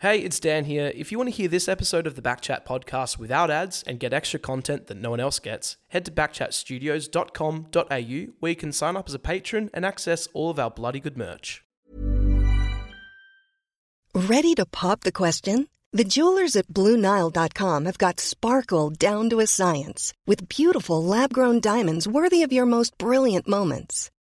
[0.00, 0.92] Hey, it's Dan here.
[0.94, 4.12] If you want to hear this episode of the Backchat podcast without ads and get
[4.12, 9.08] extra content that no one else gets, head to backchatstudios.com.au where you can sign up
[9.08, 11.64] as a patron and access all of our bloody good merch.
[14.14, 15.68] Ready to pop the question?
[15.92, 21.58] The jewelers at BlueNile.com have got sparkle down to a science with beautiful lab grown
[21.58, 24.12] diamonds worthy of your most brilliant moments.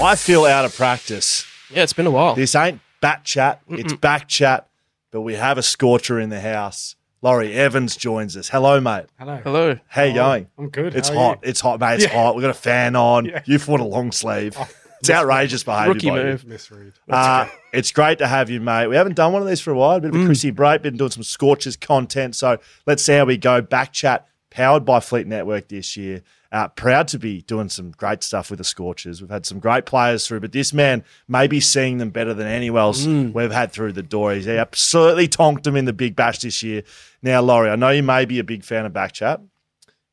[0.02, 1.44] I feel out of practice.
[1.70, 2.34] Yeah, it's been a while.
[2.34, 4.66] This ain't bat chat, it's back chat,
[5.10, 6.96] but we have a scorcher in the house.
[7.22, 8.48] Laurie Evans joins us.
[8.48, 9.04] Hello, mate.
[9.18, 9.36] Hello.
[9.44, 9.78] Hello.
[9.88, 10.46] How you going?
[10.58, 10.94] I'm good.
[10.94, 11.38] It's How are hot.
[11.42, 11.96] It's hot, mate.
[11.96, 12.14] It's Yeah.
[12.22, 12.34] hot.
[12.34, 13.26] We've got a fan on.
[13.26, 13.42] Yeah.
[13.44, 14.56] You've worn a long sleeve.
[15.00, 15.92] It's outrageous behaviour.
[15.94, 16.22] Rookie by you.
[16.24, 16.42] move.
[16.44, 16.48] you?
[16.48, 16.92] Misread.
[17.10, 18.86] Uh, it's great to have you, mate.
[18.86, 19.96] We haven't done one of these for a while.
[19.96, 20.26] A bit of a Mm.
[20.26, 22.36] Chrissy break, been doing some Scorchers content.
[22.36, 23.60] So let's see how we go.
[23.60, 26.22] Back chat powered by Fleet Network this year.
[26.52, 29.20] Uh, proud to be doing some great stuff with the Scorchers.
[29.20, 32.48] We've had some great players through, but this man may be seeing them better than
[32.48, 33.32] anyone else Mm.
[33.32, 34.32] we've had through the door.
[34.32, 36.82] He absolutely tonked them in the Big Bash this year.
[37.22, 39.40] Now, Laurie, I know you may be a big fan of Backchat.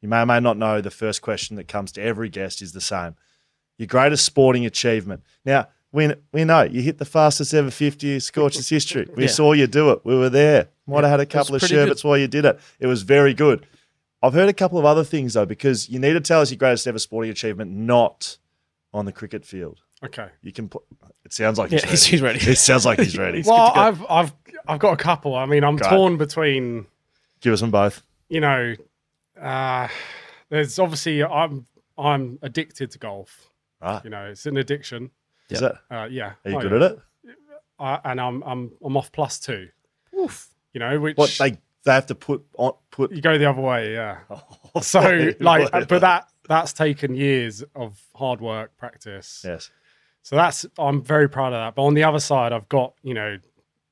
[0.02, 2.72] You may or may not know the first question that comes to every guest is
[2.72, 3.16] the same.
[3.80, 5.24] Your greatest sporting achievement.
[5.44, 9.08] Now, we, we know you hit the fastest ever 50 Scorchers history.
[9.16, 9.30] We Yeah.
[9.30, 10.02] saw you do it.
[10.04, 10.68] We were there.
[10.86, 11.82] Might have had a couple of pretty good.
[11.86, 12.60] sherbets while you did it.
[12.80, 13.66] It was very good.
[14.24, 16.58] I've heard a couple of other things, though, because you need to tell us your
[16.58, 18.38] greatest ever sporting achievement not
[18.94, 19.82] on the cricket field.
[20.04, 20.28] Okay.
[20.42, 20.84] You can put,
[21.26, 22.40] it sounds like Yeah, he's he's, ready.
[22.40, 22.52] he's ready.
[22.54, 23.44] It sounds like he's ready.
[23.46, 24.34] Well, I've I've
[24.68, 25.36] I've got a couple.
[25.36, 25.90] I mean, I'm Great.
[25.90, 26.86] torn between
[27.42, 28.02] Give us them both.
[28.30, 28.76] you know,
[29.40, 29.88] uh,
[30.50, 31.66] there's obviously I'm
[31.98, 33.50] I'm addicted to golf.
[33.82, 34.04] Right.
[34.04, 35.12] You know, it's an addiction.
[35.50, 35.72] Is it?
[35.90, 36.34] Uh, yeah.
[36.46, 36.86] Are you Oh, good yeah.
[36.86, 37.00] at it?
[37.80, 39.70] I, and I'm I'm I'm off plus two.
[40.20, 40.50] Oof.
[40.74, 43.62] You know, which What they they have to put on put you go the other
[43.62, 43.94] way.
[43.94, 44.20] Yeah.
[44.82, 49.42] So like, but that that's taken years of hard work, practice.
[49.44, 49.72] yes.
[50.22, 51.74] So that's I'm very proud of that.
[51.76, 53.38] But on the other side, I've got you know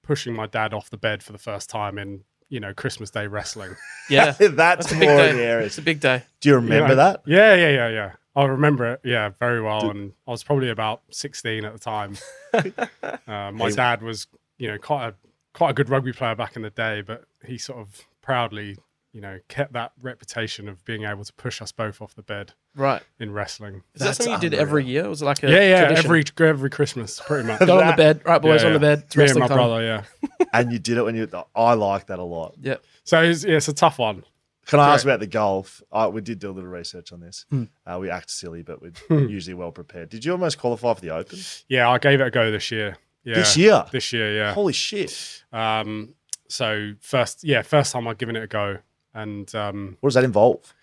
[0.03, 3.25] pushing my dad off the bed for the first time in you know Christmas Day
[3.27, 3.75] wrestling.
[4.09, 4.33] Yeah.
[4.39, 5.29] That's, a big more day.
[5.31, 6.21] in the It's a big day.
[6.41, 6.95] Do you remember You know?
[6.95, 7.21] that?
[7.25, 8.11] Yeah, yeah, yeah, yeah.
[8.35, 8.99] I remember it.
[9.03, 9.89] Yeah, very well.
[9.89, 12.15] and I was probably about 16 at the time.
[12.53, 14.27] uh, my He- dad was
[14.59, 15.13] you know quite a
[15.55, 18.77] quite a good rugby player back in the day, but he sort of proudly
[19.13, 22.51] you know kept that reputation of being able to push us both off the bed
[22.75, 23.01] Right.
[23.19, 23.75] in wrestling.
[23.93, 24.61] Is that That's something you did unreal.
[24.67, 25.07] every year?
[25.09, 25.79] Was it like a Yeah, yeah.
[25.85, 26.05] tradition?
[26.05, 27.59] Every every Christmas, pretty much.
[27.61, 28.21] Got on the bed.
[28.25, 29.03] Right, boys, Yeah, on the bed.
[29.07, 29.57] It's Me and my time.
[29.57, 30.03] brother, yeah.
[30.53, 31.29] and you did it when you.
[31.55, 32.55] I like that a lot.
[32.61, 32.75] Yeah.
[33.05, 34.23] So it's, yeah, it's a tough one.
[34.67, 35.81] Can I ask about the golf?
[35.91, 37.45] I, we did do a little research on this.
[37.51, 37.65] Hmm.
[37.85, 38.91] Uh, we act silly, but we're
[39.27, 40.09] usually well prepared.
[40.09, 41.37] Did you almost qualify for the Open
[41.69, 42.97] Yeah, I gave it a go this year.
[43.25, 43.85] Yeah, this year?
[43.91, 44.53] This year, yeah.
[44.53, 45.43] Holy shit!
[45.51, 46.15] Um,
[46.47, 48.77] so first, yeah, first time I've given it a go,
[49.13, 50.73] and um, What does that involve?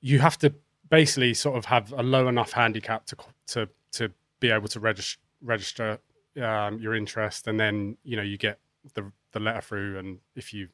[0.00, 0.54] you have to
[0.90, 3.16] basically sort of have a low enough handicap to
[3.48, 5.98] to to be able to register register
[6.42, 8.58] um, your interest, and then you know you get
[8.94, 10.68] the the letter through, and if you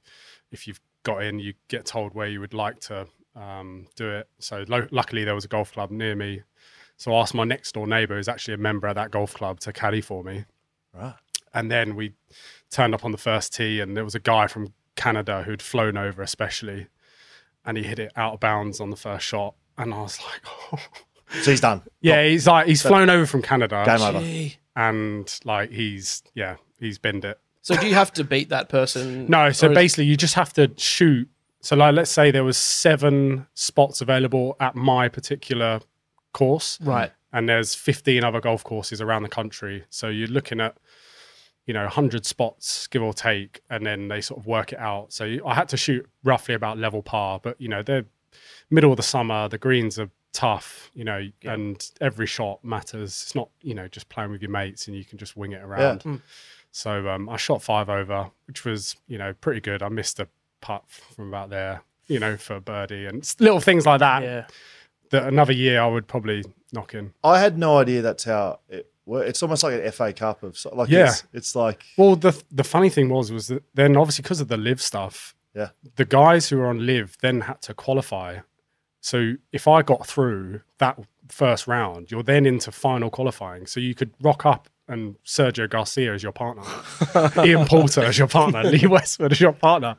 [0.53, 4.29] if you've got in, you get told where you would like to um, do it.
[4.39, 6.43] So lo- luckily there was a golf club near me,
[6.97, 9.61] so I asked my next door neighbour, who's actually a member of that golf club,
[9.61, 10.45] to caddy for me.
[10.95, 11.15] Right.
[11.53, 12.13] And then we
[12.71, 15.97] turned up on the first tee, and there was a guy from Canada who'd flown
[15.97, 16.89] over, especially,
[17.65, 19.55] and he hit it out of bounds on the first shot.
[19.79, 20.41] And I was like,
[20.73, 20.79] oh.
[21.43, 21.83] So he's done.
[22.01, 24.51] yeah, he's like, he's flown over from Canada, Game over.
[24.77, 27.39] And like, he's yeah, he's binned it.
[27.63, 29.27] So do you have to beat that person?
[29.27, 31.29] No, so Or is- basically, you just have to shoot.
[31.61, 35.81] So, like, let's say there was seven spots available at my particular
[36.35, 37.11] course, Right.
[37.35, 39.85] And there's 15 other golf courses around the country.
[39.91, 40.77] So you're looking at,
[41.67, 45.13] you know, 100 spots, give or take, and then they sort of work it out.
[45.13, 48.07] So you, I had to shoot roughly about level par, but, you know, they're
[48.71, 51.53] middle of the summer, the greens are tough, you know, Yeah.
[51.55, 53.11] and every shot matters.
[53.23, 55.63] It's not, you know, just playing with your mates and you can just wing it
[55.63, 56.01] around.
[56.03, 56.21] Mm.
[56.73, 59.83] So um, I shot five over, which was, you know, pretty good.
[59.83, 60.27] I missed a
[60.61, 64.23] putt from about there, you know, for birdie and little things like that.
[64.23, 64.47] Yeah.
[65.15, 67.13] That another year I would probably knock in.
[67.23, 69.29] I had no idea that's how it works.
[69.31, 71.09] It's almost like an FA Cup of like Yeah.
[71.09, 74.49] it's, it's like Well, the the funny thing was was that then obviously because of
[74.49, 75.69] the live stuff, Yeah.
[75.97, 78.39] the guys who were on live then had to qualify.
[79.01, 83.67] So if I got through that first round, you're then into final qualifying.
[83.67, 86.63] So you could rock up and Sergio Garcia as your partner,
[87.45, 89.97] Ian Poulter as your partner, Lee Westwood as your partner.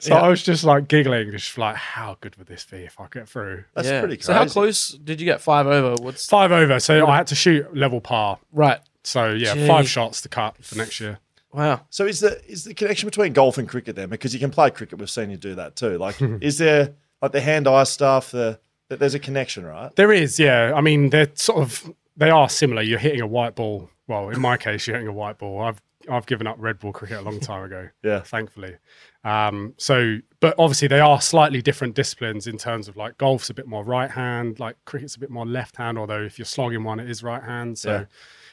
[0.00, 3.06] So I was just like giggling, just like, how good would this be if I
[3.10, 3.64] get through?
[3.74, 4.00] that's yeah.
[4.00, 4.26] pretty crazy.
[4.26, 6.02] So how close did you get five over?
[6.02, 6.80] What's Five over.
[6.80, 8.38] So I had to shoot level par.
[8.52, 8.80] right?
[9.04, 9.66] So yeah, Gee.
[9.66, 11.18] five shots to cut for next year.
[11.52, 11.82] Wow.
[11.90, 14.08] So is the is the connection between golf and cricket then?
[14.08, 15.98] Because you can play cricket, we've seen you do that too.
[15.98, 18.32] Like, is there like the hand eye stuff?
[18.32, 18.58] The
[18.88, 19.94] that there's a connection, right?
[19.96, 20.72] There is, yeah.
[20.74, 22.82] I mean, they're sort of they are similar.
[22.82, 23.88] You're hitting a white ball.
[24.06, 25.60] Well, in my case, you're hitting a white ball.
[25.62, 25.80] I've
[26.10, 27.88] I've given up red ball cricket a long time ago.
[28.02, 28.20] Yeah.
[28.20, 28.76] thankfully.
[29.24, 33.54] Um, so, but obviously they are slightly different disciplines in terms of like golf's a
[33.54, 35.96] bit more right hand, like cricket's a bit more left hand.
[35.96, 37.78] Although if you're slogging one, it is right hand.
[37.78, 38.04] So Yeah.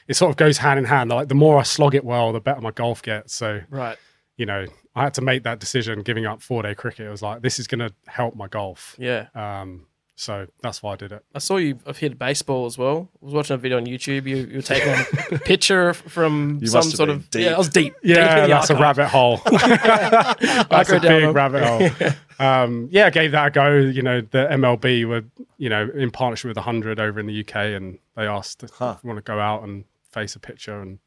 [0.08, 1.10] it sort of goes hand in hand.
[1.10, 3.34] Like the more I slog it well, the better my golf gets.
[3.34, 3.98] So Right.
[4.38, 4.64] you know,
[4.94, 7.06] I had to make that decision giving up four day cricket.
[7.06, 8.96] It was like this is going to help my golf.
[8.98, 9.26] Yeah.
[9.34, 9.86] Um,
[10.22, 11.24] so that's why I did it.
[11.34, 13.08] I saw you have hit baseball as well.
[13.20, 14.24] I was watching a video on YouTube.
[14.26, 14.92] You you were taking
[15.32, 17.42] a picture from You some sort of deep.
[17.42, 17.54] yeah.
[17.54, 17.96] I was deep.
[18.04, 19.40] Yeah, deep in the that's a rabbit hole.
[19.46, 21.32] That's a big them.
[21.32, 22.10] rabbit hole.
[22.38, 23.76] Um, yeah, I gave that a go.
[23.76, 25.22] You know, the MLB were,
[25.58, 28.86] you know, in partnership with 100 over in the UK, and they asked if you
[29.04, 30.98] want to go out and face a picture, and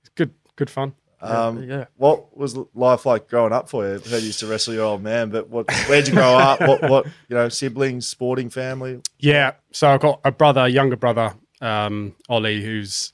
[0.00, 0.94] it's good, good fun.
[1.22, 1.84] Um, yeah.
[1.96, 3.94] What was life like growing up for you?
[3.94, 5.70] I heard you used to wrestle your old man, but what?
[5.88, 6.60] Where'd you grow up?
[6.60, 6.82] What?
[6.82, 7.06] What?
[7.28, 9.00] You know, siblings, sporting family.
[9.18, 13.12] Yeah, so I've got a brother, a younger brother, um, Ollie, who's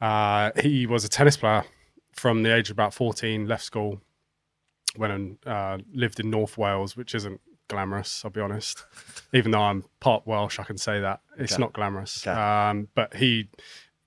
[0.00, 1.64] uh, he was a tennis player
[2.12, 4.00] from the age of about 14, left school,
[4.98, 8.84] went and uh, lived in North Wales, which isn't glamorous, I'll be honest.
[9.32, 11.20] Even though I'm part Welsh, I can say that.
[11.38, 11.60] It's Okay.
[11.60, 12.26] not glamorous.
[12.26, 12.38] Okay.
[12.38, 13.48] Um, but he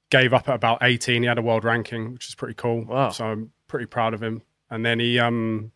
[0.10, 1.24] gave up at about 18.
[1.24, 2.86] He had a world ranking, which is pretty cool.
[2.86, 3.10] Wow.
[3.10, 4.42] So I'm pretty proud of him.
[4.70, 5.72] And then he um,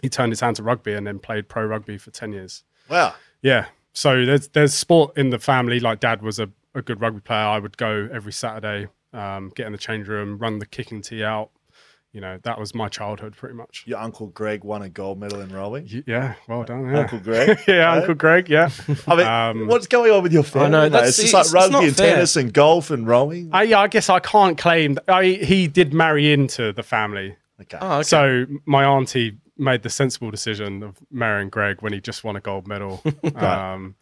[0.00, 2.64] he turned his hand to rugby and then played pro rugby for 10 years.
[2.88, 3.14] Wow.
[3.40, 3.66] Yeah.
[3.92, 5.80] So there's there's sport in the family.
[5.80, 7.38] Like dad was a, a good rugby player.
[7.46, 11.22] I would go every Saturday, um, get in the change room, run the kicking tee
[11.24, 11.50] out.
[12.12, 13.84] You know, that was my childhood pretty much.
[13.86, 15.88] Your uncle Greg won a gold medal in rowing.
[16.06, 16.86] Yeah, well done.
[16.90, 16.98] Yeah.
[17.00, 17.58] Uncle Greg.
[17.66, 17.98] yeah, right?
[18.00, 18.50] Uncle Greg.
[18.50, 18.68] Yeah.
[19.06, 20.66] I mean, Um, what's going on with your family?
[20.66, 20.92] I know, mate?
[20.92, 22.12] that's- it's just like rugby not and fair.
[22.14, 23.48] tennis and golf and rowing.
[23.52, 24.94] I, yeah, I guess I can't claim.
[24.94, 27.36] That, I he did marry into the family.
[27.62, 27.78] Okay.
[27.80, 28.02] Oh, okay.
[28.02, 32.40] So my auntie made the sensible decision of marrying Greg when he just won a
[32.40, 33.02] gold medal.
[33.36, 33.94] um,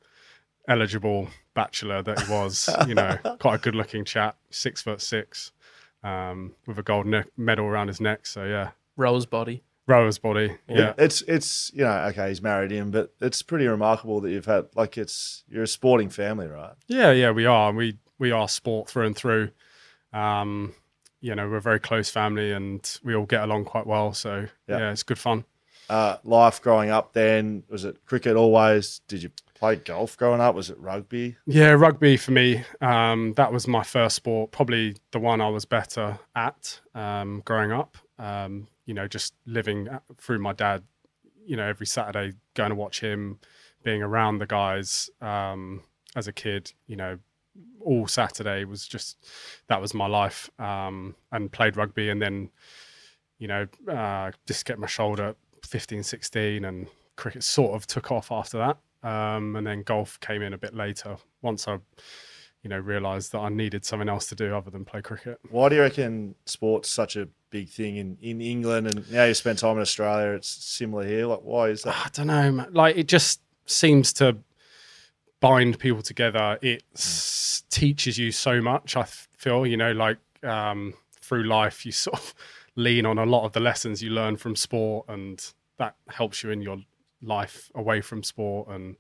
[0.69, 5.53] eligible bachelor that he was, you know, quite a good looking chap, six foot six,
[6.03, 8.27] um, with a gold ne- medal around his neck.
[8.27, 9.63] So yeah, Rose body.
[9.87, 10.57] rower's body.
[10.69, 10.95] Yeah.
[10.99, 14.67] It's it's you know okay he's married him, but it's pretty remarkable that you've had
[14.75, 16.75] like it's you're a sporting family, right?
[16.87, 17.73] Yeah, yeah, we are.
[17.73, 19.51] We we are sport through and through.
[20.13, 20.75] Um,
[21.21, 24.13] you know, we're a very close family and we all get along quite well.
[24.15, 24.79] So Yeah.
[24.79, 25.45] yeah, it's good fun.
[25.89, 29.01] Uh, life growing up then was it cricket always?
[29.09, 30.55] Did you play golf growing up?
[30.55, 31.37] Was it rugby?
[31.47, 32.65] Yeah, rugby for me.
[32.81, 37.71] Um, that was my first sport, probably the one I was better at um, growing
[37.71, 37.99] up.
[38.19, 39.89] Um, you know, just living
[40.19, 40.83] through my dad.
[41.45, 43.39] You know, every Saturday going to watch him,
[43.83, 45.83] being around the guys um,
[46.17, 46.73] as a kid.
[46.87, 47.19] You know,
[47.81, 49.19] all Saturday was just
[49.69, 50.51] that was my life.
[50.59, 52.51] Um, and played rugby, and then
[53.39, 55.35] you know, uh, just get my shoulder
[55.67, 56.87] 15, 16, and
[57.17, 58.79] cricket sort of took off after that.
[59.03, 61.79] Um, and then golf came in a bit later once I,
[62.63, 65.39] you know, realised that I needed something else to do other than play cricket.
[65.51, 69.35] Why do you reckon sports such a big thing in, in England and now you
[69.35, 70.33] spend time in Australia?
[70.33, 71.27] It's similar here.
[71.27, 71.97] Like why is that?
[71.97, 72.69] I don't know, man.
[72.73, 74.37] like it just seems to
[75.41, 76.59] bind people together.
[76.61, 78.97] It s- teaches you so much.
[78.97, 82.35] I feel, you know, like um, through life, you sort of
[82.77, 85.43] lean on a lot of the lessons you learn from sport, and
[85.79, 86.79] that helps you in your
[87.23, 88.69] life away from sport.
[88.69, 88.97] And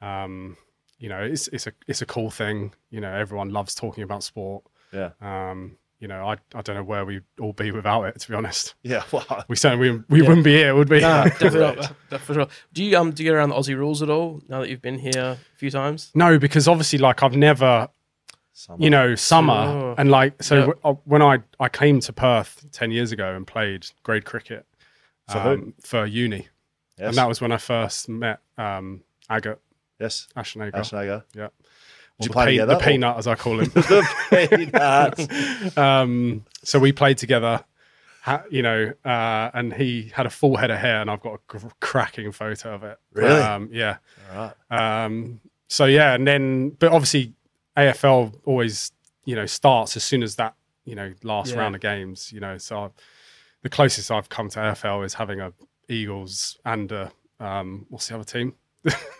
[0.00, 0.56] um,
[0.98, 2.72] you know, it's it's a it's a cool thing.
[2.90, 4.64] You know, everyone loves talking about sport.
[4.92, 8.20] Yeah, Um, you know, I I don't know where we'd all be without it.
[8.20, 9.02] To be honest, yeah.
[9.12, 11.00] Well, we certainly we, we wouldn't be here, would we?
[11.00, 11.80] Nah, definitely correct.
[11.80, 11.96] not.
[12.10, 12.46] Def- For sure.
[12.72, 14.82] Do you um do you get around the Aussie rules at all now that you've
[14.82, 16.10] been here a few times?
[16.14, 17.88] No, because obviously, like I've never,
[18.52, 18.82] summer.
[18.84, 19.94] you know, summer Sure.
[19.98, 20.66] and like so Yep.
[20.66, 24.66] w- uh, when I I came to Perth ten years ago and played grade cricket
[25.28, 25.48] For who?
[25.50, 26.48] um, for uni,
[26.98, 29.58] yes, and that was when I first met um, Agat
[30.00, 30.70] yes, Ash Agar.
[30.72, 31.22] Ashnaga.
[31.34, 31.48] Yeah.
[32.20, 33.64] Did you the play pe- together, The or- peanut, as I call him.
[33.74, 35.78] the peanut.
[35.78, 37.64] um, so we played together,
[38.22, 41.34] ha, you know, uh, and he had a full head of hair, and I've got
[41.34, 42.98] a gr- cracking photo of it.
[43.12, 43.40] Really?
[43.40, 43.96] Um, yeah.
[44.32, 45.04] All right.
[45.04, 47.32] Um, so yeah, and then, but obviously,
[47.76, 48.92] AFL always,
[49.24, 51.58] you know, starts as soon as that, you know, last Yeah.
[51.60, 52.32] round of games.
[52.32, 52.92] You know, so I've,
[53.62, 55.52] the closest I've come to AFL is having a
[55.88, 58.54] Eagles and a um, what's the other team?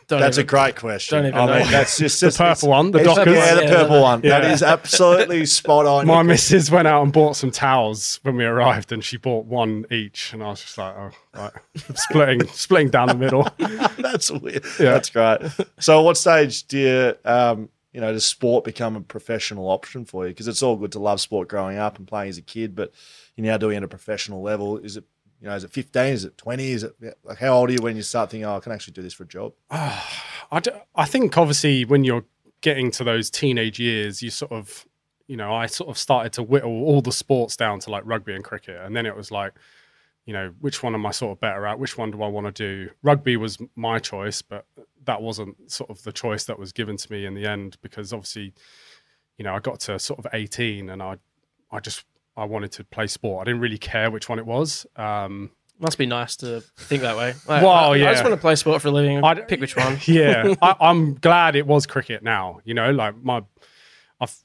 [0.09, 1.17] Don't That's a great question.
[1.17, 1.71] don't even I mean, know.
[1.71, 3.35] that's just The purple one, the it's- Dockers.
[3.35, 4.21] Yeah, the purple one.
[4.21, 4.53] That yeah.
[4.53, 6.07] is absolutely spot on.
[6.07, 9.87] My missus went out and bought some towels when we arrived, and she bought one
[9.91, 11.53] each, and I was just like, "Oh, right,
[11.95, 13.49] splitting, splitting down the middle."
[13.99, 14.65] That's weird.
[14.79, 14.93] Yeah.
[14.93, 15.39] That's great.
[15.81, 20.05] So, at what stage do you, um, you know, does sport become a professional option
[20.05, 20.31] for you?
[20.33, 22.93] Because it's all good to love sport growing up and playing as a kid, but
[23.35, 24.77] you're now doing it at a professional level.
[24.77, 25.05] Is it,
[25.45, 26.03] you know, is it 15?
[26.05, 26.71] Is it 20?
[26.71, 28.95] Is it like how old are you when you start thinking, oh, I can actually
[28.95, 29.53] do this for a job?
[29.71, 32.25] I, d- I think obviously when you're
[32.63, 34.87] getting to those teenage years, you sort of,
[35.27, 38.35] you know, I sort of started to whittle all the sports down to like rugby
[38.35, 38.81] and cricket.
[38.81, 39.53] And then it was like,
[40.25, 41.79] you know, which one am I sort of better at?
[41.79, 42.91] Which one do I want to do?
[43.03, 44.65] Rugby was my choice, but
[45.05, 48.15] that wasn't sort of the choice that was given to me in the end because
[48.15, 48.55] obviously,
[49.37, 51.19] you know, I got to sort of 18 and I,
[51.71, 53.43] I just, I wanted to play sport.
[53.43, 54.87] I didn't really care which one it was.
[54.97, 57.35] Um, Must be nice to think that way.
[57.49, 59.23] Like, Well, I, I just want to play sport for a living.
[59.23, 59.99] I- Pick which one.
[60.07, 62.61] yeah, I, I'm glad it was cricket now.
[62.65, 63.43] You know, like my,
[64.21, 64.37] I've,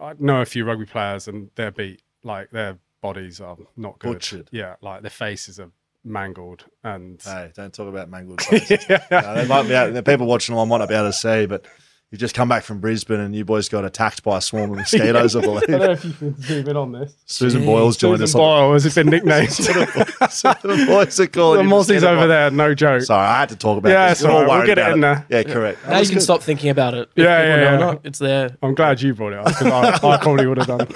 [0.00, 2.02] I know a few rugby players and they're beat.
[2.22, 4.14] Like their bodies are not good.
[4.14, 4.48] Butchered.
[4.50, 5.70] Yeah, like their faces are
[6.04, 7.20] mangled and.
[7.22, 8.86] Hey, don't talk about mangled faces.
[8.88, 11.44] No, they might be out, the people watching along might not be able to see,
[11.46, 11.66] but
[12.10, 14.76] you just come back from Brisbane and you boys got attacked by a swarm of
[14.78, 15.62] mosquitoes, I believe.
[15.64, 17.16] I don't know if you can zoom in on this.
[17.26, 18.30] Susan Boyle's joined us.
[18.32, 19.48] Susan Boyle has it been nicknamed?
[19.48, 23.02] the boys are calling the you Mozzie's over there, no joke.
[23.02, 24.20] Sorry, I had to talk about Yeah, this.
[24.20, 24.56] it's all We're all right.
[24.58, 25.26] We'll get it about in there.
[25.28, 25.86] Yeah, correct.
[25.88, 27.10] Now you can stop thinking about it.
[27.16, 27.76] Yeah, yeah, yeah.
[27.78, 28.56] not, it's there.
[28.62, 30.88] I'm glad you brought it up because I, I probably would have done.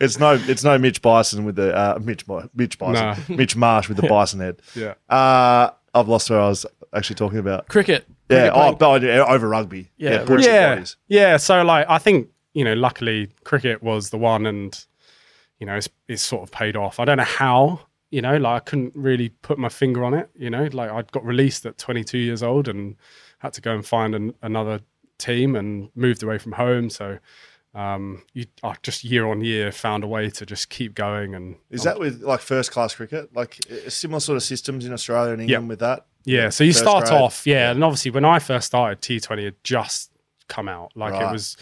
[0.00, 2.24] It's no, it's no Mitch Bison with the uh, Mitch,
[2.54, 3.36] Mitch Bison, No.
[3.36, 4.60] Mitch Marsh with the Bison head.
[4.74, 4.94] Yeah.
[5.08, 7.68] Uh, I've lost where I was actually talking about.
[7.68, 8.06] Cricket.
[8.30, 9.90] Yeah, Cricket oh, but over rugby.
[9.96, 11.36] Yeah, Yeah, yeah, yeah.
[11.36, 14.84] So like, I think you know, luckily, cricket was the one, and
[15.58, 17.00] you know, it's, it's sort of paid off.
[17.00, 17.80] I don't know how.
[18.10, 20.30] You know, like I couldn't really put my finger on it.
[20.34, 22.96] You know, like I got released at 22 years old and
[23.38, 24.80] had to go and find an, another
[25.18, 26.88] team and moved away from home.
[26.88, 27.18] So
[27.74, 31.34] um, you I just year on year found a way to just keep going.
[31.34, 33.34] And Is that with like first class cricket?
[33.36, 35.68] Like similar sort of systems in Australia and England Yep.
[35.68, 36.06] with that?
[36.28, 37.20] Yeah, so you First start grade.
[37.20, 40.10] off, yeah, and obviously when I first started, T20 had just
[40.48, 40.92] come out.
[40.94, 41.28] Like Right.
[41.28, 41.56] it was,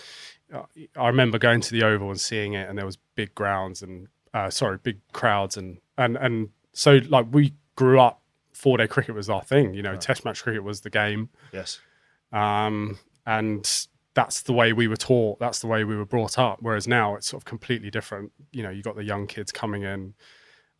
[0.53, 0.63] uh,
[0.97, 4.09] I remember going to the Oval and seeing it, and there was big grounds and
[4.35, 8.21] uh, sorry, big crowds, and and and so like we grew up.
[8.53, 9.97] Four day cricket was our thing, you know.
[9.97, 11.79] Test match cricket was the game, Yes.
[12.33, 15.39] um, and that's the way we were taught.
[15.39, 16.59] That's the way we were brought up.
[16.63, 18.33] Whereas now it's sort of completely different.
[18.53, 20.15] You know, you got the young kids coming in,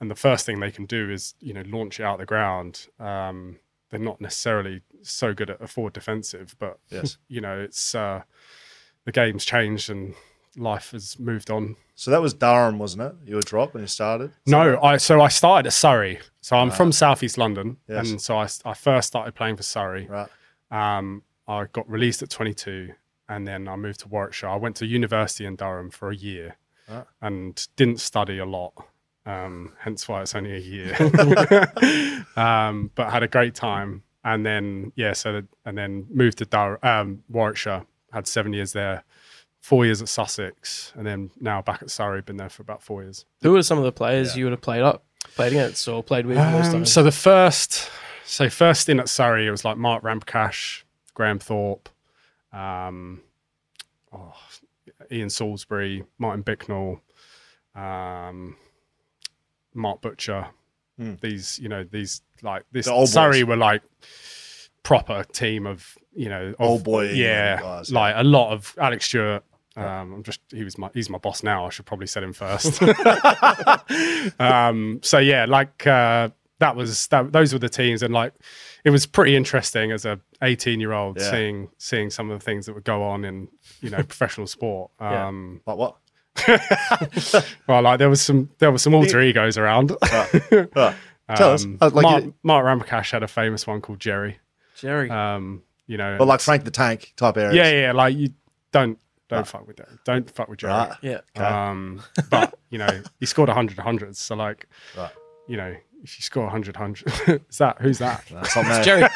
[0.01, 2.87] and the first thing they can do is you know launch it out the ground.
[2.99, 3.59] Um,
[3.91, 7.19] they're not necessarily so good at a forward defensive, but Yes.
[7.29, 8.23] you know it's uh,
[9.05, 10.15] the game's changed and
[10.57, 11.77] life has moved on.
[11.95, 13.15] So that was Durham, wasn't it?
[13.25, 14.33] You were dropped when you started.
[14.47, 16.19] No, I so I started at Surrey.
[16.41, 18.11] So I'm from Southeast London, Yes.
[18.11, 20.07] and so I, I first started playing for Surrey.
[20.09, 20.29] Right.
[20.71, 22.93] Um, I got released at 22,
[23.29, 24.49] and then I moved to Warwickshire.
[24.49, 26.57] I went to university in Durham for a year,
[26.89, 27.05] Right.
[27.23, 28.75] and didn't study a lot.
[29.27, 30.95] Um, hence why it's only a year.
[32.37, 36.79] um, but had a great time, and then yeah, so and then moved to Dur-
[36.83, 37.85] um, Warwickshire.
[38.13, 39.03] Had seven years there,
[39.61, 42.23] four years at Sussex, and then now back at Surrey.
[42.23, 43.25] Been there for about four years.
[43.43, 45.05] Who are some of the players you would have played up,
[45.35, 47.91] played against, or played with most Um, so the first,
[48.25, 51.89] so first in at Surrey, it was like Mark Ramprakash, Graham Thorpe,
[52.53, 53.23] um,
[54.13, 54.35] oh,
[55.11, 57.01] Ian Salisbury, Martin Bicknell,
[57.75, 58.57] um,
[59.77, 60.49] Mark Butcher.
[60.99, 61.15] Hmm.
[61.21, 63.49] These, you know, these like this The Surrey boys.
[63.49, 63.83] were like
[64.83, 69.03] proper team of you know of, Old boy yeah, guys, like a lot of Alec
[69.03, 69.45] Stewart.
[69.77, 71.67] Um, I'm just he was my he's my boss now.
[71.67, 72.81] I should probably said him first.
[74.41, 77.33] um, so yeah, like uh, that was that.
[77.33, 78.33] Those were the teams, and like
[78.85, 81.31] it was pretty interesting as a 18 year old Yeah.
[81.31, 83.49] seeing seeing some of the things that would go on in
[83.81, 84.91] you know professional sport.
[85.01, 85.27] Yeah.
[85.29, 85.97] Um, Like what?
[87.67, 89.93] well, like there was some there were some alter egos around.
[91.29, 91.37] Right.
[91.37, 91.65] Tell us.
[91.65, 94.39] Um, Uh, like Mark, you- Mark Ramprakash had a famous one called Jerry.
[94.77, 95.11] Jerry.
[95.11, 97.55] Um, you know, But like Frank the Tank type areas.
[97.57, 98.29] yeah, yeah, like you
[98.73, 99.47] don't don't Right.
[99.49, 99.89] fuck with that.
[100.05, 100.73] Don't fuck with Jerry.
[100.73, 100.93] Right.
[101.03, 101.21] yeah.
[101.37, 101.45] Okay.
[101.45, 102.01] Um,
[102.31, 104.21] but you know, he scored 100 hundreds.
[104.21, 105.11] So like, Right.
[105.49, 105.75] you know,
[106.05, 107.09] if you score 100 hundred,
[107.51, 108.25] is that who's that?
[108.31, 108.85] That's not me.
[108.85, 109.09] Jerry.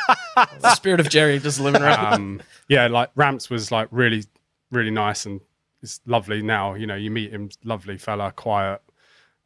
[0.60, 2.14] the spirit of Jerry just living around.
[2.14, 4.24] um, yeah, like Ramps was like really
[4.72, 5.40] really nice and
[5.82, 6.74] is lovely now.
[6.74, 8.80] You know, you meet him, lovely fella, quiet.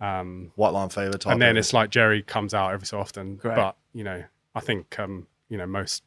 [0.01, 1.33] Um, White line fever type.
[1.33, 3.37] and then it's like Jerry comes out every so often.
[3.37, 3.57] Great.
[3.57, 4.23] But you know,
[4.55, 6.03] I think um, you know most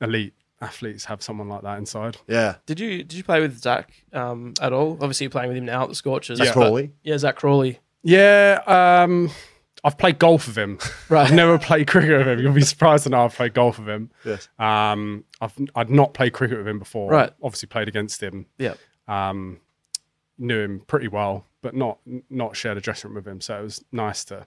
[0.00, 2.16] elite athletes have someone like that inside.
[2.26, 4.92] yeah, Did you did you play with Zak um, at all?
[5.00, 6.38] Obviously, you're playing with him now at the Scorchers.
[6.38, 6.92] Zak but- Crawley.
[7.02, 7.78] Yeah, Zak Crawley.
[8.02, 9.30] Yeah, um,
[9.84, 10.78] I've played golf with him.
[11.08, 11.26] Right.
[11.26, 12.38] I've never played cricket with him.
[12.40, 14.10] You'll be surprised to know I've played golf with him.
[14.24, 14.48] Yes.
[14.58, 17.10] Um, I've I'd not played cricket with him before.
[17.10, 17.32] Right.
[17.42, 18.46] Obviously played against him.
[18.58, 18.74] Yeah.
[19.08, 19.60] Um,
[20.38, 21.98] knew him pretty well, but not
[22.30, 23.40] not shared a dressing room with him.
[23.40, 24.46] So it was nice to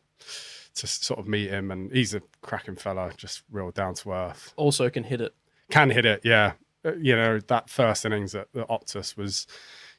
[0.75, 1.70] to sort of meet him.
[1.72, 4.53] And he's a cracking fella, just real down to earth.
[4.56, 5.34] Also can hit it.
[5.70, 6.53] Can hit it, yeah.
[6.86, 9.48] Uh, You know that first innings at the Optus was,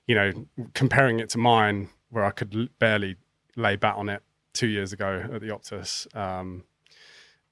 [0.06, 0.32] you know,
[0.74, 3.16] comparing it to mine where I could l- barely
[3.56, 4.22] lay bat on it
[4.54, 6.14] two years ago at the Optus.
[6.16, 6.64] Um,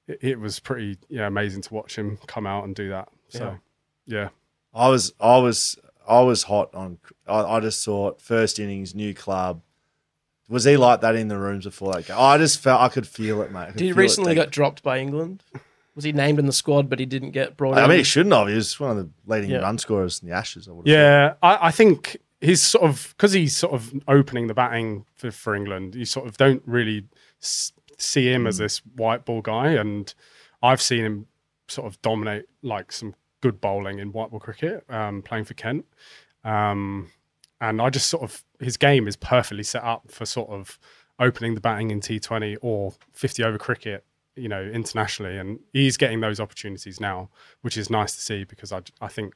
[0.07, 3.09] it, it was pretty yeah amazing to watch him come out and do that.
[3.29, 3.57] So
[4.05, 4.29] yeah.
[4.73, 5.77] I was, I was,
[6.07, 6.97] I was hot on.
[7.27, 9.61] I, I just thought first innings, new club.
[10.49, 12.17] Was he like that in the rooms before that game?
[12.19, 13.73] I just felt I could feel it, mate.
[13.73, 14.43] Did he recently deep.
[14.43, 15.43] got dropped by England?
[15.95, 17.89] Was he named in the squad, but he didn't get brought I in?
[17.89, 18.47] mean, he shouldn't have.
[18.47, 19.59] He was one of the leading Yeah.
[19.59, 20.67] run scorers in the Ashes.
[20.67, 24.53] I would've Yeah, I, I think he's sort of because he's sort of opening the
[24.53, 25.95] batting for, for England.
[25.95, 27.05] You sort of don't really
[27.41, 28.63] s- see him as hmm.
[28.63, 30.13] this white ball guy, and
[30.61, 31.27] I've seen him
[31.67, 35.85] sort of dominate like some good bowling in white ball cricket, um, playing for Kent.
[36.43, 37.11] Um,
[37.59, 40.79] and I just sort of his game is perfectly set up for sort of
[41.19, 44.03] opening the batting in T20 or 50 over cricket,
[44.35, 47.29] you know, internationally, and he's getting those opportunities now,
[47.61, 49.35] which is nice to see because I I think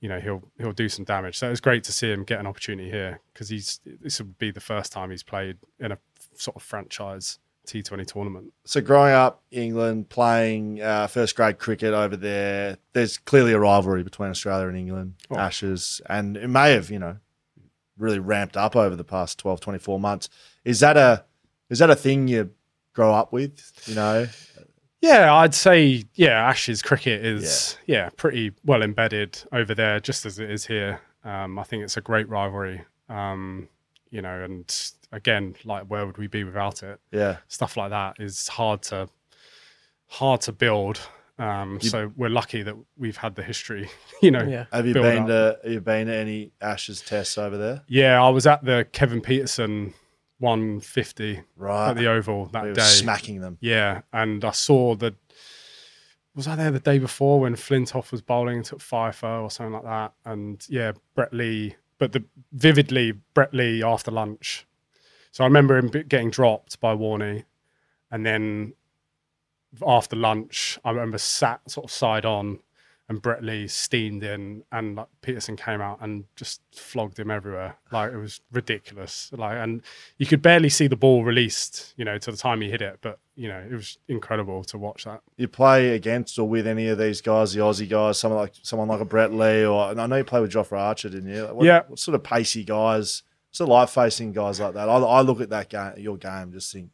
[0.00, 1.36] you know he'll he'll do some damage.
[1.36, 4.50] So it's great to see him get an opportunity here because he's this would be
[4.50, 5.98] the first time he's played in a
[6.34, 7.38] sort of franchise
[7.68, 8.52] T20 tournament.
[8.64, 14.02] So growing up England, playing uh, first grade cricket over there, there's clearly a rivalry
[14.02, 15.36] between Australia and England, Oh.
[15.36, 17.16] Ashes, and it may have, you know,
[17.96, 20.28] really ramped up over the past 12, 24 months.
[20.64, 21.24] Is that a
[21.70, 22.50] is that a thing you
[22.94, 23.72] grow up with?
[23.86, 24.26] You know,
[25.00, 30.38] Yeah, I'd say yeah, Ashes cricket is yeah, pretty well embedded over there, just as
[30.38, 31.00] it is here.
[31.24, 32.84] Um, I think it's a great rivalry.
[33.08, 33.68] Um,
[34.10, 34.74] you know, and
[35.12, 37.00] again, like where would we be without it?
[37.12, 37.38] yeah.
[37.48, 39.08] Stuff like that is hard to
[40.06, 41.00] hard to build.
[41.38, 43.88] Um, so we're lucky that we've had the history,
[44.22, 44.42] you know.
[44.42, 44.64] Yeah.
[44.72, 45.28] Have you been up.
[45.28, 47.82] to have you been to any Ashes tests over there?
[47.86, 49.92] Yeah, I was at the Kevin Pietersen
[50.38, 51.90] 150 Right.
[51.90, 52.82] at the Oval that we day.
[52.82, 53.58] smacking them.
[53.60, 55.14] Yeah, and I saw the.
[56.34, 59.72] Was I there the day before when Flintoff was bowling and took fifer or something
[59.72, 60.12] like that?
[60.24, 64.66] And yeah, Brett Lee, but the vividly Brett Lee after lunch.
[65.30, 67.44] So I remember him getting dropped by Warney,
[68.10, 68.74] and then
[69.86, 72.60] after lunch, I remember sat sort of side on,
[73.08, 77.76] and Brett Lee steamed in, and like Pietersen came out and just flogged him everywhere.
[77.90, 79.30] Like it was ridiculous.
[79.32, 79.80] Like, and
[80.18, 82.98] you could barely see the ball released, you know, to the time he hit it.
[83.00, 85.22] But you know, it was incredible to watch that.
[85.36, 88.88] You play against or with any of these guys, the Aussie guys, someone like someone
[88.88, 91.44] like a Brett Lee, or I know you played with Jofra Archer, didn't you?
[91.44, 91.82] Like, what, Yeah.
[91.88, 93.22] What sort of pacey guys?
[93.48, 94.88] What's it like facing guys like that?
[94.90, 96.90] I, I look at that game, your game, just think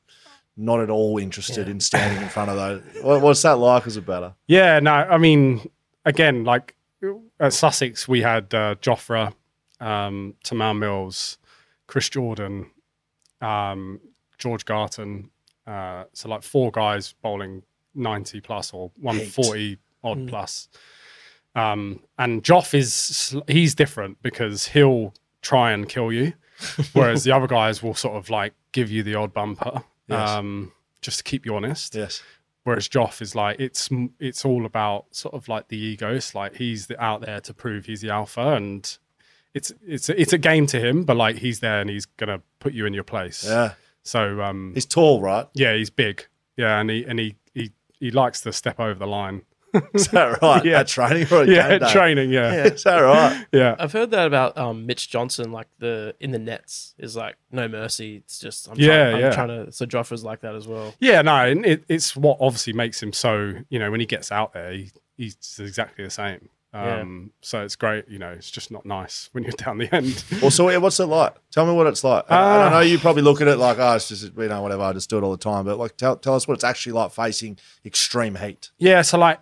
[0.57, 3.03] not at all interested in standing in front of those.
[3.03, 4.35] What, what's that like as a batter?
[4.47, 5.69] Yeah, no, I mean,
[6.05, 6.75] again, like
[7.41, 9.35] at Sussex, we had uh, Jofra,
[9.81, 11.39] um, Tymal Mills,
[11.87, 12.71] Chris Jordan,
[13.41, 14.01] um,
[14.39, 15.31] George Garton.
[15.67, 17.63] Uh, so like four guys bowling
[17.95, 20.69] 90 plus or 140 odd plus.
[21.55, 26.33] Um, and Joff is he's different because he'll try and kill you,
[26.93, 30.29] whereas the other guys will sort of like give you the odd bumper, Yes.
[30.31, 31.95] um, just to keep you honest.
[31.95, 32.23] Yes.
[32.65, 36.15] Whereas Joff is like it's it's all about sort of like the ego.
[36.15, 38.99] It's like he's the, out there to prove he's the alpha, and
[39.53, 41.05] it's it's it's a game to him.
[41.05, 43.45] But like he's there and he's gonna put you in your place.
[43.47, 43.75] Yeah.
[44.03, 45.47] So um, He's tall, right?
[45.55, 46.27] yeah, he's big.
[46.57, 49.43] Yeah, and he and he he he likes to step over the line.
[49.95, 50.65] Is that right?
[50.65, 50.81] Yeah.
[50.81, 51.93] At training or at yeah, game day?
[51.93, 52.31] training.
[52.31, 52.65] Yeah, yeah.
[52.73, 53.47] Is that right?
[53.53, 57.37] Yeah, I've heard that about um, Mitch Johnson, like the in the nets is like
[57.51, 58.17] no mercy.
[58.17, 59.27] It's just I'm Yeah, trying, yeah.
[59.29, 59.73] I'm trying to.
[59.73, 60.95] So Jofra's like that as well.
[61.01, 63.55] Yeah, no, and it, it's what obviously makes him so.
[63.69, 66.49] You know, when he gets out there, he, he's exactly the same.
[66.75, 67.01] Yeah.
[67.03, 68.09] Um, So it's great.
[68.09, 70.25] You know, it's just not nice when you're down the end.
[70.43, 71.35] Well, so what's it like?
[71.53, 72.25] Tell me what it's like.
[72.29, 72.71] And I Ah.
[72.71, 74.83] know you probably look at it like, oh, it's just you know whatever.
[74.83, 75.65] I just do it all the time.
[75.65, 78.71] But like, tell tell us what it's actually like facing extreme heat.
[78.79, 79.39] Yeah, so like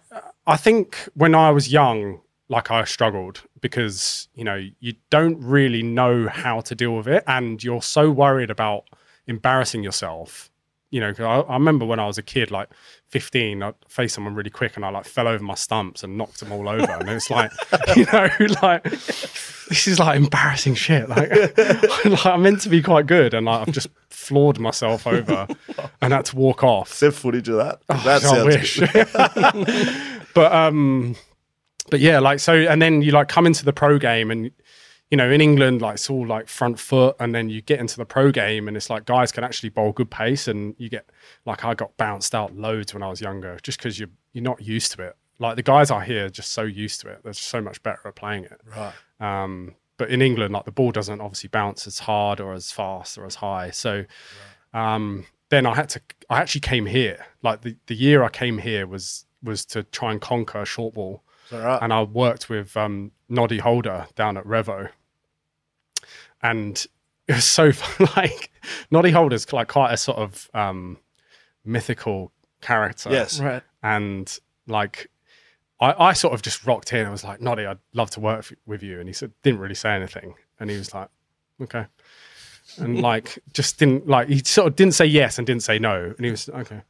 [0.46, 5.82] I think when I was young, like I struggled because you know you don't really
[5.82, 8.84] know how to deal with it, and you're so worried about
[9.26, 10.50] embarrassing yourself
[10.92, 12.68] you know, 'cause I, I remember when I was a kid, like
[13.08, 16.38] 15, I faced someone really quick and I like fell over my stumps and knocked
[16.38, 16.92] them all over.
[16.92, 17.50] and it's like,
[17.96, 18.28] you know,
[18.62, 21.08] like this is like embarrassing shit.
[21.08, 21.30] Like,
[22.04, 25.48] like I'm meant to be quite good and like I've just floored myself over
[26.00, 27.00] and had to walk off.
[27.00, 27.80] There footage of that?
[27.88, 28.78] that I wish.
[30.34, 31.16] but um,
[31.90, 34.50] but yeah, like so, and then you like come into the pro game, and
[35.12, 37.98] you know, in England, like it's all like front foot, and then you get into
[37.98, 41.10] the pro game, and it's like guys can actually bowl good pace, and you get
[41.44, 44.62] like I got bounced out loads when I was younger, just because you're you're not
[44.62, 45.16] used to it.
[45.38, 47.20] Like the guys are here, are just so used to it.
[47.22, 48.58] They're so much better at playing it.
[48.74, 48.94] Right.
[49.20, 53.18] Um, but in England, like the ball doesn't obviously bounce as hard or as fast
[53.18, 53.70] or as high.
[53.70, 54.06] So
[54.72, 56.00] um, then I had to.
[56.30, 57.26] I actually came here.
[57.42, 61.22] Like the, the year I came here was was to try and conquer short ball,
[61.50, 61.80] right?
[61.82, 64.88] and I worked with um, Noddy Holder down at Revo,
[66.42, 66.86] and
[67.28, 68.08] it was so fun.
[68.16, 68.50] like
[68.90, 70.98] Noddy Holder's like quite a sort of um,
[71.64, 73.40] mythical character yes.
[73.40, 73.62] Right.
[73.82, 75.10] and like
[75.82, 77.04] I, I sort of just rocked in.
[77.04, 79.00] I was like, Noddy, I'd love to work f- with you.
[79.00, 80.34] And he said, didn't really say anything.
[80.60, 81.08] And he was like,
[81.60, 81.86] okay.
[82.78, 86.14] And like, just didn't like, he sort of didn't say yes and didn't say no.
[86.16, 86.82] And he was, okay.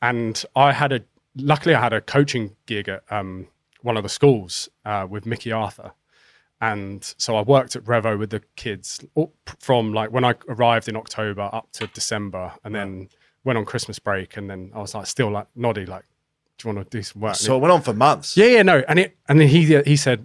[0.00, 1.00] And I had a,
[1.34, 3.48] luckily I had a coaching gig at um,
[3.82, 5.92] one of the schools uh, with Mickey Arthur.
[6.62, 10.88] And so I worked at Revo with the kids all- from like when I arrived
[10.88, 13.08] in October up to December and then
[13.44, 14.36] went on Christmas break.
[14.36, 16.04] And then I was like, still like, Noddy, like,
[16.58, 17.34] do you want to do some work?
[17.34, 18.36] So it went on for months.
[18.36, 20.24] yeah, yeah, no, and it, and then he he said,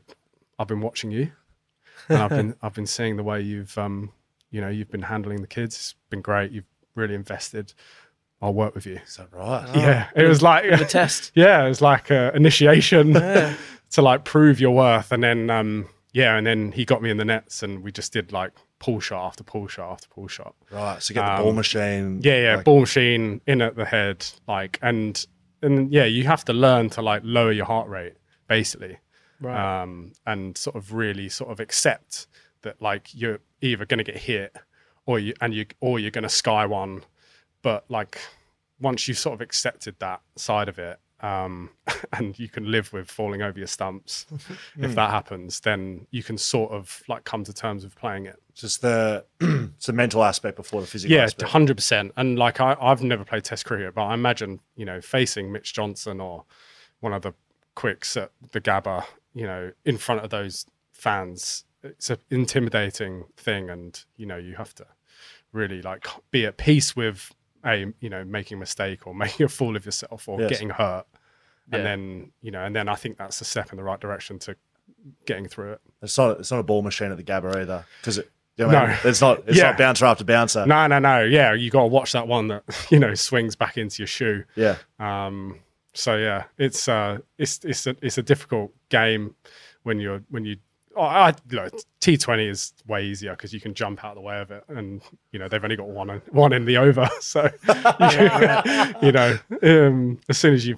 [0.60, 1.32] "I've been watching you,
[2.10, 4.12] and I've been I've been seeing the way you've um
[4.52, 5.76] you know you've been handling the kids.
[5.76, 6.52] It's been great.
[6.52, 7.74] You've really invested.
[8.44, 9.68] I'll work with you." Is that right?
[9.76, 11.32] Yeah, it was like The test.
[11.36, 13.56] yeah, it was like a initiation Yeah.
[13.92, 17.18] to like prove your worth, and then um yeah, and then he got me in
[17.18, 20.56] the nets, and we just did like pull shot after pull shot after pull shot.
[20.72, 21.02] Right.
[21.02, 22.22] So you get the ball Um, machine.
[22.24, 25.14] Yeah, yeah, like- ball machine in at the head, like, and
[25.62, 28.16] and yeah, you have to learn to like lower your heart rate,
[28.48, 28.98] basically,
[29.40, 29.82] Right.
[29.82, 32.28] um, and sort of really sort of accept
[32.64, 34.56] that like you're either going to get hit,
[35.06, 37.04] or you and you or you're going to sky one,
[37.62, 38.20] but like
[38.80, 41.00] once you've sort of accepted that side of it.
[41.20, 41.72] Um,
[42.14, 44.28] and you can live with falling over your stumps.
[44.80, 48.42] if that happens, then you can sort of like come to terms with playing it.
[48.54, 51.52] Just the it's the mental aspect before the physical Yeah, aspect.
[51.52, 52.12] hundred percent.
[52.18, 55.74] And like I, I've never played Test cricket, but I imagine you know facing Mitch
[55.74, 56.44] Johnson or
[57.00, 57.34] one of the
[57.76, 59.04] quicks at the Gabba,
[59.36, 64.56] you know, in front of those fans, it's an intimidating thing, and you know you
[64.56, 64.86] have to
[65.54, 67.32] really like be at peace with
[67.68, 70.50] a you know making a mistake or making a fool of yourself or Yes.
[70.50, 71.06] getting hurt,
[71.72, 71.78] Yeah.
[71.78, 74.40] and then you know, and then I think that's a step in the right direction
[74.40, 74.56] to
[75.26, 75.82] getting through it.
[76.02, 78.32] It's not it's not a ball machine at the Gabba either because it.
[78.58, 78.98] You know No.
[79.04, 79.44] it's not.
[79.46, 79.66] It's Yeah.
[79.66, 80.66] not bouncer after bouncer.
[80.66, 81.22] No, no, no.
[81.24, 84.46] Yeah, you got to watch that one that you know swings back into your shoe.
[84.56, 85.60] Yeah, Um,
[85.94, 89.36] so yeah, it's uh, it's it's a it's a difficult game
[89.84, 90.58] when you're when you.
[90.96, 91.72] Oh, I look,
[92.08, 94.64] T Twenty is way easier because you can jump out of the way of it,
[94.70, 95.02] and
[95.34, 97.42] you know they've only got one one in the over, so
[99.02, 100.78] you know um, as soon as you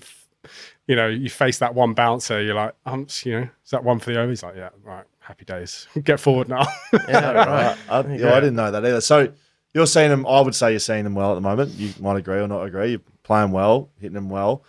[0.87, 3.99] you know you face that one bouncer, you're like, um, you know, is that one
[3.99, 4.29] for the over?
[4.29, 6.65] He's like, yeah, right, happy days, get forward now.
[6.93, 7.77] Yeah, right.
[7.87, 8.99] I, yeah, I didn't know that either.
[8.99, 9.31] So
[9.75, 10.25] you're seeing them.
[10.25, 11.73] I would say you're seeing them well at the moment.
[11.73, 12.89] You might agree or not agree.
[12.89, 14.63] You're playing well, hitting them well.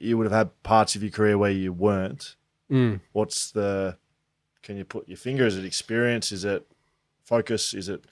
[0.00, 2.36] You would have had parts of your career where you weren't.
[2.70, 3.00] Mm.
[3.10, 3.96] What's the?
[4.62, 5.46] Can you put your finger?
[5.46, 6.32] Is it experience?
[6.32, 6.66] Is it
[7.24, 7.74] focus?
[7.74, 8.04] Is it?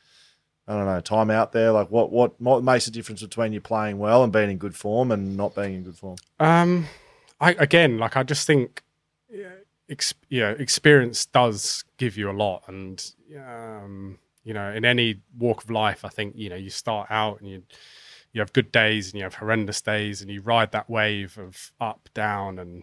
[0.67, 1.01] I don't know.
[1.01, 1.73] Time out there.
[1.73, 2.11] Like what?
[2.11, 2.41] What?
[2.41, 5.55] What makes the difference between you playing well and being in good form and not
[5.55, 6.17] being in good form?
[6.39, 6.87] Um,
[7.41, 8.83] I again, like I just think,
[9.89, 15.71] ex, experience does give you a lot, and um, you know, in any walk of
[15.71, 17.63] life, I think you know you start out and you
[18.33, 21.73] you have good days and you have horrendous days, and you ride that wave of
[21.81, 22.83] up, down, and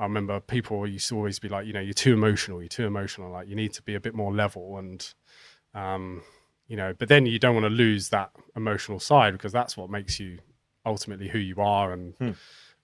[0.00, 2.86] I remember people used to always be like, you know, you're too emotional, you're too
[2.86, 5.14] emotional, like you need to be a bit more level, and
[5.74, 6.22] um,
[6.66, 9.90] you know, but then you don't want to lose that emotional side because that's what
[9.90, 10.38] makes you
[10.86, 12.14] ultimately who you are, and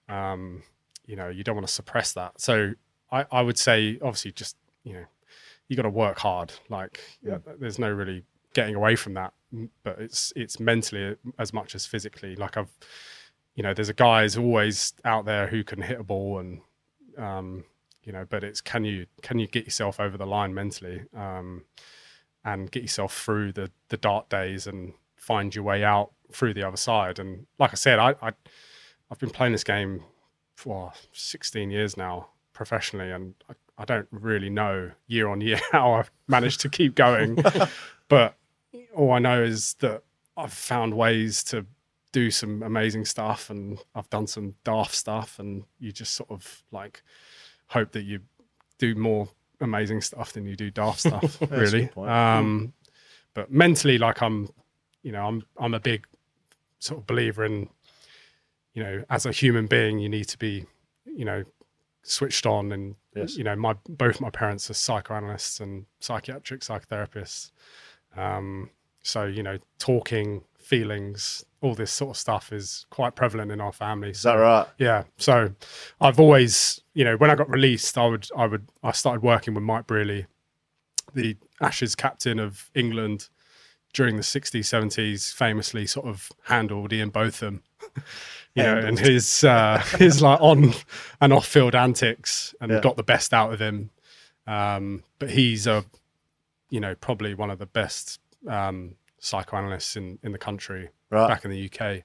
[0.09, 0.63] um,
[1.07, 2.41] you know, you don't want to suppress that.
[2.41, 2.73] So
[3.11, 5.05] I, I would say, obviously, just you know,
[5.69, 6.53] you got to work hard.
[6.69, 9.33] Like, yeah, there's no really getting away from that.
[9.85, 12.37] But it's it's mentally as much as physically.
[12.37, 12.77] Like I've,
[13.55, 16.61] you know, there's a guys always out there who can hit a ball and,
[17.17, 17.65] um,
[18.03, 21.65] you know, but it's can you can you get yourself over the line mentally, um,
[22.45, 26.63] and get yourself through the the dark days and find your way out through the
[26.63, 27.19] other side.
[27.19, 28.33] And like I said, I, I
[29.11, 30.05] I've been playing this game
[30.55, 35.93] for 16 years now professionally, and I, I don't really know year on year how
[35.93, 37.39] I've managed to keep going.
[38.09, 38.37] but
[38.95, 40.03] all I know is that
[40.37, 41.67] I've found ways to
[42.13, 46.63] do some amazing stuff and I've done some daft stuff and you just sort of
[46.73, 47.03] like
[47.69, 48.21] hope that you
[48.79, 49.29] do more
[49.61, 51.91] amazing stuff than you do daft stuff really.
[51.97, 52.73] um
[53.35, 54.49] but mentally like I'm
[55.03, 56.07] you know I'm I'm a big
[56.79, 57.69] sort of believer in
[58.75, 60.65] you know as a human being you need to be
[61.05, 61.45] you know
[62.03, 63.37] switched on and Yes.
[63.39, 67.51] you know my both my parents are psychoanalysts and psychiatric psychotherapists.
[68.15, 68.69] Um
[69.03, 73.73] so you know talking feelings all this sort of stuff is quite prevalent in our
[73.73, 74.67] family Is that right?
[74.79, 75.53] yeah so
[76.01, 79.55] i've always you know when i got released i would i would i started working
[79.55, 80.27] with mike brearley
[81.15, 83.29] the ashes captain of england
[83.95, 87.63] during the 60s 70s famously sort of handled ian botham
[88.57, 90.73] you know and his uh his like on
[91.21, 92.81] and off field antics and Yeah.
[92.81, 93.91] got the best out of him
[94.49, 95.85] um but he's a
[96.71, 101.29] you know probably one of the best um psychoanalysts in in the country Right.
[101.29, 102.03] back in the uk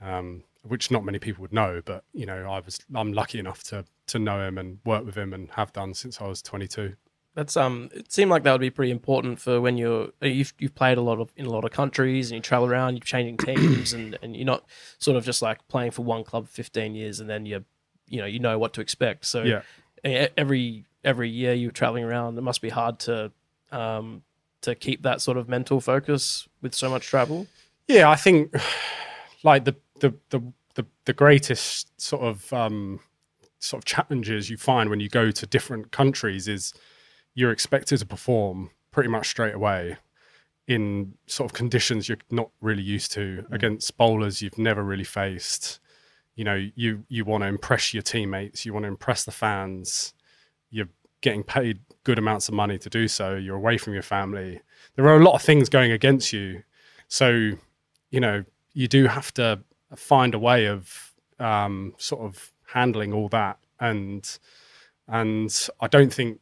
[0.00, 3.62] um which not many people would know but you know i was i'm lucky enough
[3.64, 6.94] to to know him and work with him and have done since i was 22
[7.34, 7.88] That's um.
[7.92, 10.98] It seemed like that would be pretty important for when you're uh, you've you've played
[10.98, 13.92] a lot of in a lot of countries and you travel around, you're changing teams
[13.92, 14.62] and and you're not
[14.98, 17.64] sort of just like playing for one club for 15 years and then you
[18.08, 19.24] you know you know what to expect.
[19.26, 19.62] So yeah
[20.36, 23.32] every every year you're traveling around, it must be hard to
[23.72, 24.22] um
[24.64, 27.46] to keep that sort of mental focus with so much travel.
[27.86, 28.54] Yeah, I think
[29.42, 30.40] like the the the
[30.74, 33.00] the, the greatest sort of um,
[33.60, 36.74] sort of challenges you find when you go to different countries is
[37.34, 39.96] you're expected to perform pretty much straight away
[40.66, 45.78] in sort of conditions you're not really used to against bowlers you've never really faced.
[46.36, 50.14] You know, you you want to impress your teammates, you want to impress the fans.
[50.70, 50.88] You're
[51.20, 53.34] getting paid good amounts of money to do so.
[53.34, 54.60] You're away from your family.
[54.96, 56.62] There are a lot of things going against you.
[57.08, 57.52] So,
[58.10, 59.60] you know, you do have to
[59.96, 63.58] find a way of um, sort of handling all that.
[63.80, 64.38] And
[65.08, 66.40] and I don't think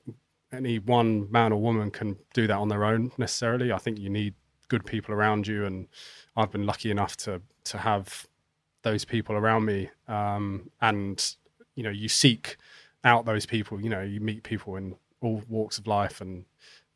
[0.52, 3.72] any one man or woman can do that on their own necessarily.
[3.72, 4.34] I think you need
[4.68, 5.88] good people around you, and
[6.36, 8.26] I've been lucky enough to to have
[8.82, 9.90] those people around me.
[10.08, 11.34] Um, and
[11.74, 12.56] you know, you seek
[13.04, 13.80] out those people.
[13.80, 16.44] You know, you meet people in all walks of life, and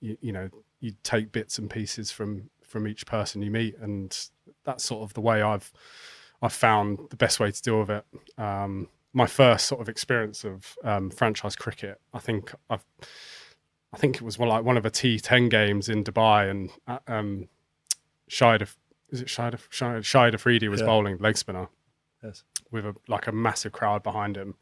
[0.01, 0.49] you, you know,
[0.81, 4.17] you take bits and pieces from from each person you meet, and
[4.65, 5.73] that's sort of the way I've
[6.43, 8.05] I've found the best way to deal with it.
[8.39, 12.85] Um, my first sort of experience of um, franchise cricket, I think I've,
[13.93, 16.99] I think it was one like one of the T10 games in Dubai, and uh,
[17.07, 17.49] um,
[18.31, 18.77] Shahid, Af-
[19.11, 20.87] is it Shahid, Af- Shahid, Shahid Afridi was Yeah.
[20.87, 21.69] bowling leg spinner
[22.23, 22.45] Yes.
[22.71, 24.55] with a like a massive crowd behind him,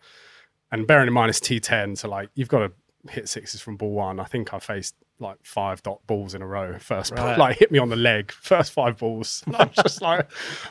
[0.71, 2.73] and bearing in mind it's T10, so like you've got to
[3.11, 4.19] hit sixes from ball one.
[4.21, 6.77] I think I faced like five dot balls in a row.
[6.79, 7.39] First, Right.
[7.39, 8.33] like hit me on the leg.
[8.33, 9.45] First five balls.
[9.55, 10.29] I'm just like,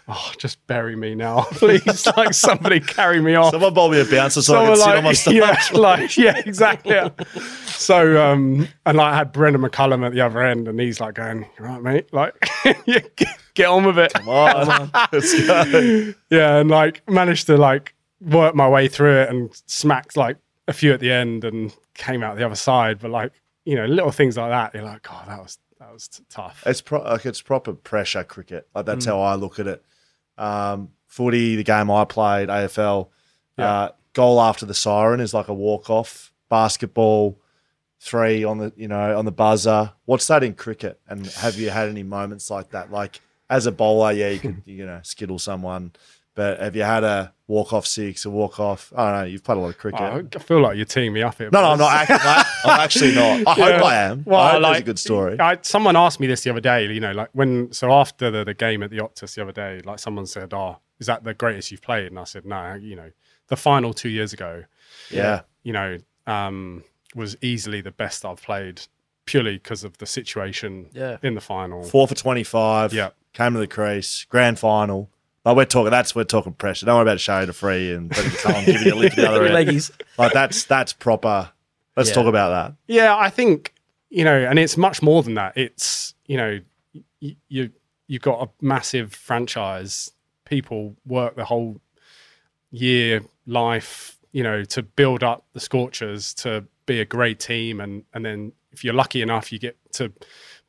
[0.08, 2.06] oh, just bury me now, please.
[2.18, 3.52] like somebody carry me off.
[3.52, 5.72] Someone bowl me a bouncer so I can Someone sit on my stomach.
[5.72, 6.92] yeah, like yeah, exactly.
[6.94, 7.10] yeah.
[7.66, 11.16] So um, and like, I had Brendon McCullum at the other end, and he's like
[11.16, 12.14] going, "You right, mate?
[12.14, 12.50] Like,
[12.86, 16.14] yeah, get, get on with it." Come on, let's go.
[16.30, 20.74] yeah, and like managed to like work my way through it and smacked like a
[20.74, 23.00] few at the end and came out the other side.
[23.00, 23.32] But like
[23.66, 26.64] you know, little things like that, you're like, "God, that was that was t- tough."
[26.66, 28.68] It's pro- like it's proper pressure cricket.
[28.76, 28.88] Like Mm.
[28.88, 29.84] that's how I look at it.
[30.38, 33.10] Um, footy, the game I played, AFL,
[33.58, 36.32] uh, goal after the siren is like a walk off.
[36.50, 37.40] Basketball,
[38.00, 39.92] three on the you know on the buzzer.
[40.06, 41.00] What's that in cricket?
[41.08, 42.92] And have you had any moments like that?
[42.92, 45.92] Like as a bowler, yeah, you could you know skittle someone,
[46.36, 48.92] but have you had a walk off six, a walk off?
[48.96, 49.26] I don't know.
[49.28, 50.02] You've played a lot of cricket.
[50.02, 51.50] Oh, I feel like you're teeing me up here.
[51.52, 51.94] no, no, I'm not.
[51.94, 53.48] Acting, like, I'm actually not.
[53.48, 54.24] I hope I am.
[54.26, 55.40] Well, I hope like, it's a good story.
[55.40, 56.92] I, someone asked me this the other day.
[56.92, 59.82] You know, like when so after the, the game at the Optus the other day,
[59.86, 62.96] like someone said, "Oh, is that the greatest you've played?" And I said, "No, you
[62.96, 63.12] know,
[63.48, 64.64] the final two years ago,
[65.12, 65.42] yeah.
[65.64, 66.84] you know, um,
[67.16, 68.82] was easily the best I've played,
[69.26, 71.18] purely because of the situation Yeah.
[71.22, 71.84] in the final.
[71.84, 72.94] Four for 25.
[72.94, 73.10] Yeah.
[73.34, 74.26] Came to the crease.
[74.30, 75.10] Grand final.
[75.46, 76.86] Like we're talking, that's we're talking pressure.
[76.86, 79.30] Don't worry about showing to free and putting the giving you a lift to the
[79.30, 79.68] other end.
[79.68, 79.92] Leggies.
[80.18, 81.52] Like that's that's proper.
[81.98, 82.16] Let's Yeah.
[82.16, 82.76] talk about that.
[82.88, 83.74] Yeah, I think
[84.10, 85.58] you know, and it's much more than that.
[85.58, 86.60] It's you know,
[87.22, 87.72] y- you
[88.08, 90.12] you've got a massive franchise.
[90.46, 91.82] People work the whole
[92.72, 98.04] year life, you know, to build up the Scorchers to be a great team, and
[98.14, 100.12] and then if you're lucky enough, you get to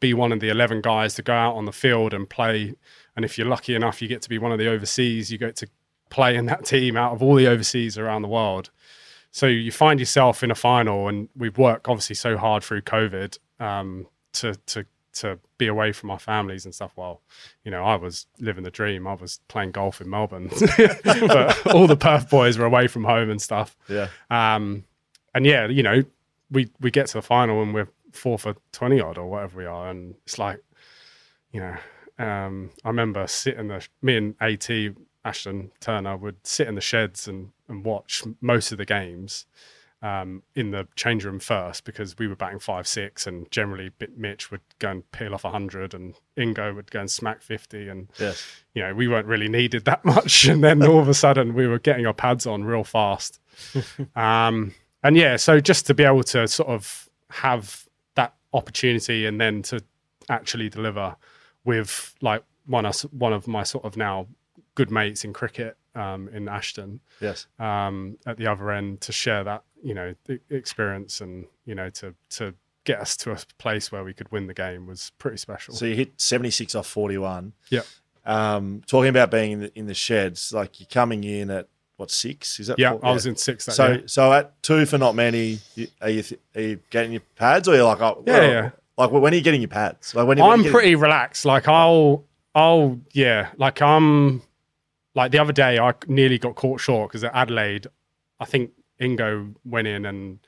[0.01, 2.75] be one of the eleven guys to go out on the field and play.
[3.17, 5.31] And if you're lucky enough, you get to be one of the overseas.
[5.31, 5.69] You get to
[6.11, 8.71] play in that team out of all the overseas around the world.
[9.31, 13.39] So you find yourself in a final, and we've worked obviously so hard through COVID
[13.59, 16.93] um, to to to be away from our families and stuff.
[16.95, 17.21] While
[17.65, 19.09] you know, I was living the dream.
[19.09, 23.29] I was playing golf in Melbourne, but all the Perth boys were away from home
[23.29, 23.77] and stuff.
[23.89, 24.09] Yeah.
[24.31, 24.85] Um,
[25.35, 26.05] and yeah, you know,
[26.51, 29.67] we we get to the final and we're four for twenty odd or whatever we
[29.67, 30.61] are, and it's like,
[31.51, 31.77] you know,
[32.19, 34.71] um, I remember sitting the me and At
[35.25, 39.47] Ashton Turner would sit in the sheds and and watch most of the games.
[40.03, 44.51] Um, in the change room first because we were batting five six and generally Mitch
[44.51, 48.47] would go and peel off hundred and Ingo would go and smack fifty and Yes.
[48.75, 50.45] you know, we weren't really needed that much.
[50.45, 53.41] And then all of a sudden we were getting our pads on real fast.
[54.15, 59.41] um, and yeah, so just to be able to sort of have that opportunity and
[59.41, 59.83] then to
[60.29, 61.17] actually deliver
[61.65, 64.27] with like one of, one of my sort of now
[64.75, 67.47] good mates in cricket um, in Ashton Yes.
[67.59, 71.91] um, at the other end to share that, you know, the experience and, you know,
[71.91, 75.37] to, to get us to a place where we could win the game was pretty
[75.37, 75.75] special.
[75.75, 77.53] So you hit 76 off 41.
[77.71, 77.83] Yeah.
[78.27, 82.11] Um, talking about being in the, in the sheds, like you're coming in at what
[82.11, 82.59] six?
[82.59, 83.05] Is that yeah, four?
[83.07, 84.03] I was in six So year.
[84.09, 87.69] so at two for not many, you, are you th- are you getting your pads
[87.69, 88.71] or you're like oh, Yeah, well, yeah.
[88.97, 90.15] Like when are you getting your pads?
[90.15, 91.45] Like when, when are I'm you getting- pretty relaxed.
[91.45, 93.51] Like I'll, I'll, yeah.
[93.57, 94.43] Like I'm,
[95.15, 97.87] like the other day, I nearly got caught short because at Adelaide,
[98.41, 100.39] I think Ingo went in and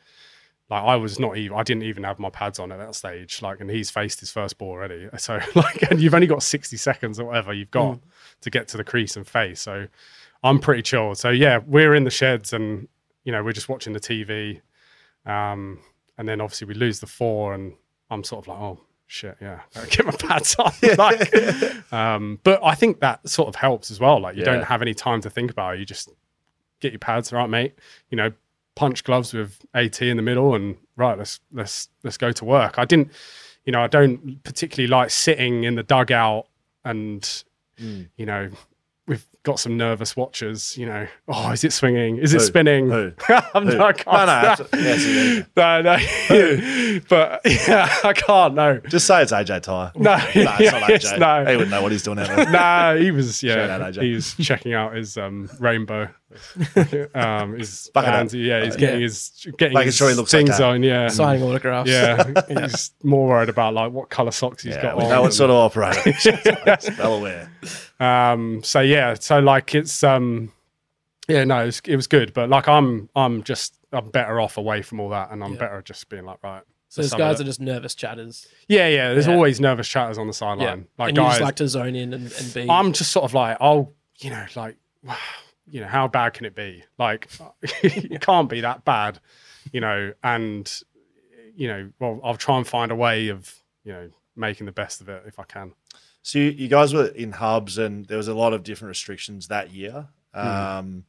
[0.69, 3.41] like I was not even, I didn't even have my pads on at that stage.
[3.43, 5.09] Like, and he's faced his first ball already.
[5.19, 8.01] So like, and you've only got 60 seconds or whatever you've got
[8.41, 9.61] to get to the crease and face.
[9.61, 9.87] So
[10.43, 11.19] I'm pretty chilled.
[11.19, 12.89] So yeah, we're in the sheds and
[13.25, 14.61] you know we're just watching the TV,
[15.25, 15.81] um,
[16.19, 17.73] and then obviously we lose the four, and
[18.11, 20.73] I'm sort of like, oh shit, yeah, get my pads on.
[20.99, 24.21] like, um, but I think that sort of helps as well.
[24.21, 24.53] Like you Yeah.
[24.53, 25.81] don't have any time to think about it.
[25.81, 26.09] You just
[26.81, 27.75] get your pads, right, mate?
[28.11, 28.33] You know,
[28.75, 32.79] punch gloves with AT in the middle, and right, let's let's let's go to work.
[32.79, 33.11] I didn't,
[33.65, 36.47] you know, I don't particularly like sitting in the dugout
[36.85, 37.45] and
[37.79, 38.51] you know.
[39.47, 41.07] Got some nervous watchers, you know.
[41.29, 42.19] Oh, is it swinging?
[42.19, 42.47] Is it Who?
[42.47, 42.91] spinning?
[42.91, 43.13] Who?
[43.55, 43.77] I'm Who?
[43.77, 44.85] not, I can't No, no.
[44.85, 47.01] Yes, no, no.
[47.09, 48.55] but yeah, I can't.
[48.55, 49.93] No, Just say it's AJ Tye.
[49.95, 50.35] no, No, it's
[50.73, 51.19] not yes, AJ.
[51.21, 51.45] no.
[51.49, 52.51] He wouldn't know what he's doing there.
[52.51, 53.77] Nah, he was yeah.
[53.77, 56.09] out, He was checking out his um, rainbow.
[57.15, 59.03] Um, his Bucket yeah, he's getting yeah.
[59.03, 60.65] his getting Making his sure he looks like things that.
[60.69, 60.83] on.
[60.83, 61.91] Yeah, signing autographs.
[61.91, 62.25] yeah.
[62.49, 65.11] He's more worried about like what color socks he's Yeah, got we on.
[65.11, 66.95] know what and- sort of operator.
[66.99, 67.51] well aware.
[68.01, 70.53] Um, so yeah, so like it's um,
[71.29, 74.57] yeah, no, it was, it was good, but like I'm I'm just I'm better off
[74.59, 75.59] away from all that, and I'm Yeah.
[75.61, 76.63] better just being like right.
[76.89, 78.47] So those guys are just nervous chatters.
[78.69, 79.13] yeah, yeah.
[79.13, 79.35] There's Yeah.
[79.35, 80.37] always nervous chatters on the Yeah.
[80.39, 80.87] sideline.
[80.99, 82.71] Like and you guys, just like to zone in and, and be.
[82.71, 84.77] I'm just sort of like, I'll you know, like,
[85.69, 86.85] you know, how bad can it be?
[86.99, 87.29] Like,
[87.63, 89.19] it can't be that bad,
[89.73, 90.13] you know.
[90.23, 90.71] And
[91.57, 95.01] you know, well, I'll try and find a way of, you know, making the best
[95.01, 95.73] of it if I can.
[96.23, 99.49] So you, you guys were in hubs, and there was a lot of different restrictions
[99.49, 100.09] that year.
[100.35, 101.05] Um,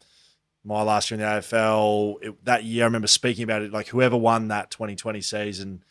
[0.64, 3.72] my last year in the AFL, it, that year, I remember speaking about it.
[3.72, 5.84] Like whoever won that 2020 season,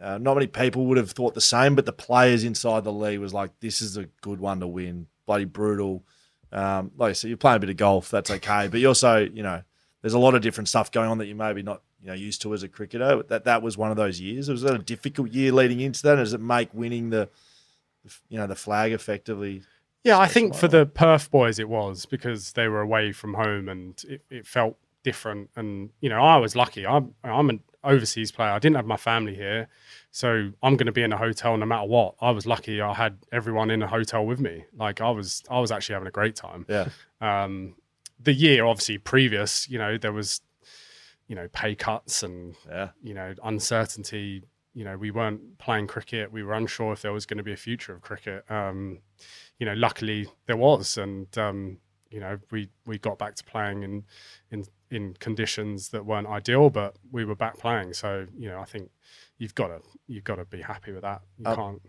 [0.00, 3.18] uh, not many people would have thought the same, but the players inside the league
[3.20, 6.04] was like, "This is a good one to win." Bloody brutal.
[6.52, 9.18] Um, like I said, you're playing a bit of golf, that's okay, but you also,
[9.18, 9.62] you know,
[10.02, 12.42] there's a lot of different stuff going on that you maybe not, you know, used
[12.42, 13.22] to as a cricketer.
[13.24, 14.48] That that was one of those years.
[14.48, 16.16] Was that a difficult year leading into that?
[16.16, 17.28] Does it make winning the
[18.28, 19.62] you know the flag effectively.
[20.04, 23.68] Yeah, I think for the Perth boys it was because they were away from home
[23.68, 25.50] and it, it felt different.
[25.56, 26.86] And you know, I was lucky.
[26.86, 28.50] I'm I'm an overseas player.
[28.50, 29.68] I didn't have my family here,
[30.10, 32.14] so I'm going to be in a hotel no matter what.
[32.20, 32.80] I was lucky.
[32.80, 34.64] I had everyone in a hotel with me.
[34.76, 36.66] Like I was, I was actually having a great time.
[36.68, 36.88] Yeah,
[37.20, 37.76] Um,
[38.18, 40.40] the year obviously previous, you know, there was,
[41.28, 44.42] you know, pay cuts and yeah, you know, uncertainty.
[44.74, 46.32] You know, we weren't playing cricket.
[46.32, 48.44] We were unsure if there was going to be a future of cricket.
[48.50, 49.00] Um,
[49.58, 51.78] you know, luckily there was, and um,
[52.10, 54.04] you know, we we got back to playing in
[54.50, 57.92] in in conditions that weren't ideal, but we were back playing.
[57.94, 58.90] So you know, I think
[59.38, 61.22] you've got to you've got to be happy with that.
[61.38, 61.80] You Um,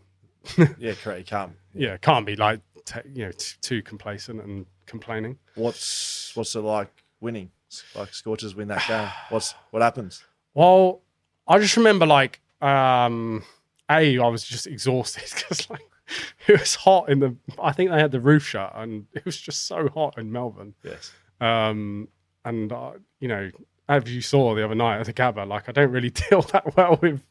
[0.57, 0.93] can't, yeah.
[0.93, 1.19] Correct.
[1.19, 1.51] You can't.
[1.73, 5.37] yeah, can't be like t- you know t- too complacent and complaining.
[5.55, 7.51] What's what's it like winning?
[7.95, 9.09] Like Scorchers win that game.
[9.29, 10.23] What's what happens?
[10.53, 11.01] Well,
[11.47, 13.43] I just remember like um
[13.91, 15.81] a I was just exhausted because like
[16.47, 19.37] it was hot in the I think they had the roof shut and it was
[19.37, 20.73] just so hot in Melbourne.
[20.83, 21.11] Yes.
[21.39, 22.07] Um
[22.45, 23.51] and uh, you know
[23.89, 26.75] as you saw the other night at the Gabba, like I don't really deal that
[26.75, 27.21] well with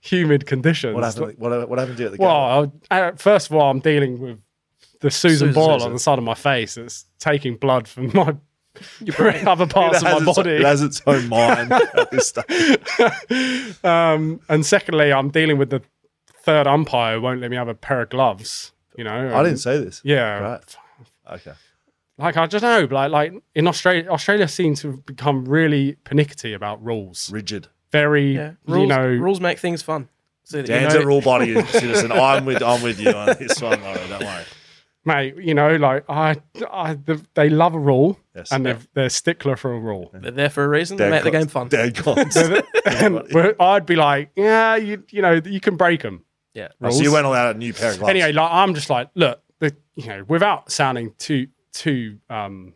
[0.00, 0.94] humid conditions.
[0.94, 1.38] What happened?
[1.38, 2.20] What, what happened to you at the Gabba?
[2.20, 4.38] Well, I, uh, first of all, I'm dealing with
[5.00, 5.88] the Susan, Susan, ball Susan.
[5.88, 6.74] on the side of my face.
[6.74, 8.36] That's taking blood from my
[9.46, 10.50] other parts of my its, body.
[10.50, 13.84] it has its own mind at this stage.
[13.84, 15.82] um, and secondly, I'm dealing with the
[16.42, 18.72] third umpire won't let me have a pair of gloves.
[18.96, 20.00] You know, I didn't say this.
[20.04, 20.76] Yeah, Right.
[21.32, 21.52] Okay.
[22.18, 26.52] like I don't know, like like in Australia, Australia seems to have become really pernickety
[26.52, 27.30] about rules.
[27.32, 27.68] Rigid.
[27.90, 30.08] Very, Yeah, rules, you know, rules make things fun.
[30.44, 32.10] So that you Dan's know- a rule body citizen.
[32.12, 34.00] I'm with I'm with you on this one, Laurie.
[34.08, 34.44] Don't worry.
[35.04, 35.36] mate.
[35.38, 36.36] You know, like I,
[36.70, 38.50] I the, they love a rule, Yes.
[38.52, 40.10] and they're they're stickler for a rule.
[40.12, 40.96] They're there for a reason.
[40.98, 41.68] They make the game fun.
[41.68, 42.36] Dad cons.
[42.36, 43.22] and
[43.60, 46.24] I'd be like, yeah, you you know, you can break them.
[46.54, 46.68] Yeah.
[46.82, 48.10] Oh, so you went all out a new pair of gloves.
[48.10, 52.74] Anyway, like I'm just like, look, the you know, without sounding too too um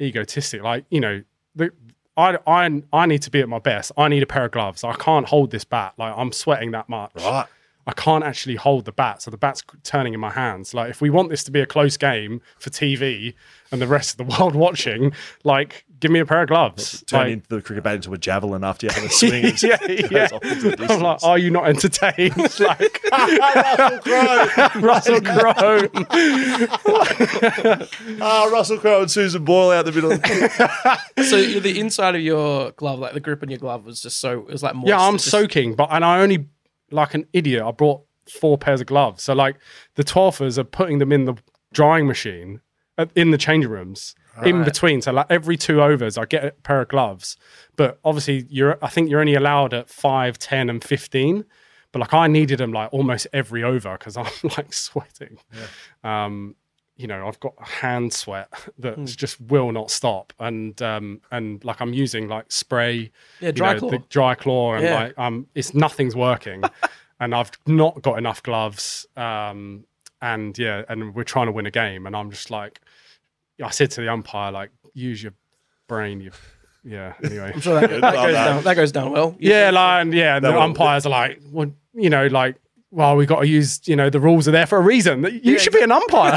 [0.00, 1.22] egotistic, like you know,
[1.54, 1.72] the
[2.16, 3.92] I I I need to be at my best.
[3.96, 4.84] I need a pair of gloves.
[4.84, 5.94] I can't hold this bat.
[5.96, 7.12] Like I'm sweating that much.
[7.16, 7.46] Right.
[7.90, 10.74] I can't actually hold the bat, so the bat's turning in my hands.
[10.74, 13.34] Like, if we want this to be a close game for TV
[13.72, 15.12] and the rest of the world watching,
[15.42, 17.02] like, give me a pair of gloves.
[17.08, 19.54] Turn Like, the cricket bat into a javelin after you have a swing.
[19.62, 19.76] yeah,
[20.10, 20.28] yeah.
[20.32, 22.36] off into the I'm like, are you not entertained?
[22.60, 24.80] like, Russell Crowe.
[24.80, 25.88] Russell Crowe.
[28.20, 30.12] Ah, Russell Crowe and Susan Boyle out the middle.
[31.24, 34.40] So the inside of your glove, like the grip on your glove, was just so
[34.40, 34.88] it was like moist.
[34.88, 36.46] yeah, I'm just- soaking, but and I only
[36.90, 37.62] like an idiot.
[37.62, 39.56] I brought four pairs of gloves, so like
[39.96, 41.34] the twelfers are putting them in the
[41.72, 42.60] drying machine
[42.98, 44.14] at, in the changing rooms
[44.44, 44.64] in Right.
[44.64, 45.02] between.
[45.02, 47.36] So like every two overs, I get a pair of gloves.
[47.76, 51.44] But obviously, you're I think you're only allowed at five, 10, and fifteen.
[51.92, 54.26] But like I needed them like almost every over because I'm
[54.56, 55.38] like sweating.
[56.04, 56.54] Um,
[57.00, 58.48] you know, I've got hand sweat
[58.78, 59.04] that Hmm.
[59.06, 63.72] just will not stop, and um, and like I'm using like spray, Yeah, you dry
[63.72, 63.90] know, claw.
[63.90, 64.94] the dry claw, and Yeah.
[65.04, 66.62] like um, it's nothing's working,
[67.20, 69.84] and I've not got enough gloves, um,
[70.20, 72.80] and yeah, and we're trying to win a game, and I'm just like,
[73.64, 75.32] I said to the umpire, like, use your
[75.88, 76.32] brain, you,
[76.84, 77.14] yeah.
[77.24, 79.36] Anyway, I'm sure that, that, goes down, that goes down well.
[79.38, 82.56] yeah, like, and yeah, and the will- umpires are like, well, you know, like,
[82.92, 85.24] well, we got to use, you know, the rules are there for a reason.
[85.44, 86.36] You should be an umpire.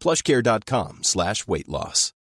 [0.00, 2.12] plushcare.com slash weight loss.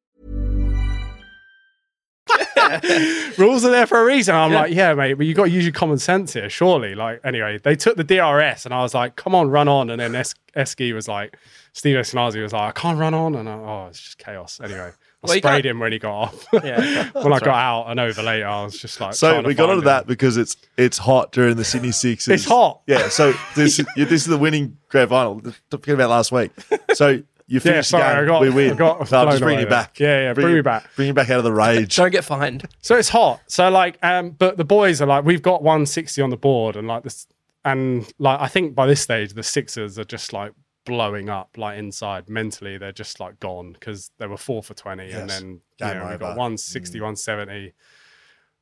[3.39, 4.35] rules are there for a reason.
[4.35, 6.95] I'm like, yeah, mate, but you got to use your common sense here, surely.
[6.95, 9.91] Like, anyway, they took the DRS, and I was like, come on, run on.
[9.91, 11.37] And then es- Esky was like,
[11.73, 14.61] Steve Eskinazi was like, I can't run on, and I, oh, it's just chaos.
[14.63, 16.47] Anyway, I Well, sprayed him when he got off.
[16.65, 17.11] Yeah.
[17.13, 19.55] when I got out and over later, I was just like, So trying to we
[19.55, 22.35] got find onto that because it's it's hot during the Sydney Sixers.
[22.35, 22.81] It's hot.
[22.87, 23.09] Yeah.
[23.09, 25.43] So this this is the winning grand final.
[25.71, 26.51] Forget about last week.
[26.95, 28.23] So you Yeah, finished sorry, the game.
[28.25, 28.73] I got, we win.
[28.75, 30.01] I got no, I'm blown just bringing away you back.
[30.01, 30.89] Yeah, yeah, bring, me back.
[30.97, 31.95] Bring you back out of the rage.
[31.97, 32.67] Don't get fined.
[32.81, 33.41] So it's hot.
[33.47, 36.87] So like, um, but the boys are like, we've got 160 on the board, and
[36.89, 37.27] like this,
[37.65, 40.53] and like, I think by this stage, the Sixers are just like
[40.85, 45.03] blowing up, like inside mentally, they're just like gone because they were four for 20,
[45.03, 45.41] and Yes.
[45.41, 46.39] then you Game know, we've got over.
[46.39, 47.73] 160, 170.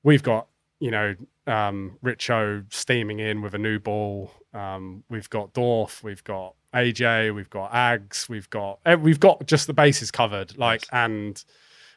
[0.02, 0.46] We've got
[0.80, 1.14] you know
[1.46, 4.30] um, Richo steaming in with a new ball.
[4.54, 9.46] Um, we've got Dorf, we've got AJ, we've got Ags, we've got eh, we've got
[9.46, 10.56] just the bases covered.
[10.56, 11.42] Like and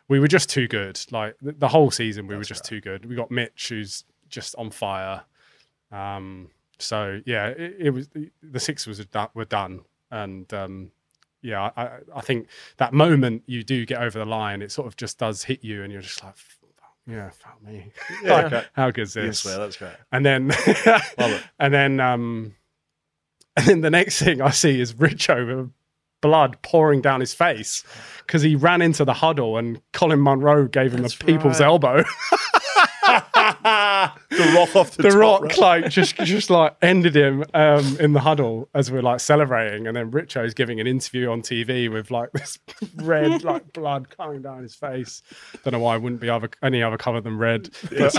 [0.09, 0.99] we were just too good.
[1.11, 3.05] Like the, the whole season, we were just too good.
[3.05, 5.21] We got Mitch, who's just on fire.
[5.91, 6.49] Um,
[6.79, 8.09] so yeah, it, it was
[8.41, 9.81] the Sixers were done, were done,
[10.11, 10.91] and um,
[11.41, 12.47] yeah, I, I- think
[12.77, 15.83] that moment you do get over the line, it sort of just does hit you,
[15.83, 16.56] and you're just like, "Fuck,
[17.07, 17.91] yeah, fuck me,
[18.23, 18.65] Yeah, Like, okay.
[18.73, 19.39] how good is this?
[19.39, 19.57] swear.
[19.57, 19.93] That's great.
[20.11, 20.51] And then,
[21.59, 22.55] and then, um,
[23.55, 25.71] and then the next thing I see is Richo with
[26.21, 27.83] blood pouring down his face
[28.25, 31.67] because he ran into the huddle and Colin Munro gave him That's a people's right.
[31.67, 32.03] elbow.
[34.37, 35.57] the rock off the, the top rock rope.
[35.57, 39.95] like just just like ended him um, in the huddle as we're like celebrating, and
[39.95, 42.59] then Richo's giving an interview on TV with like this
[42.95, 45.21] red like blood coming down his face.
[45.63, 47.69] Don't know why it wouldn't be other any other color than red.
[47.89, 48.15] But,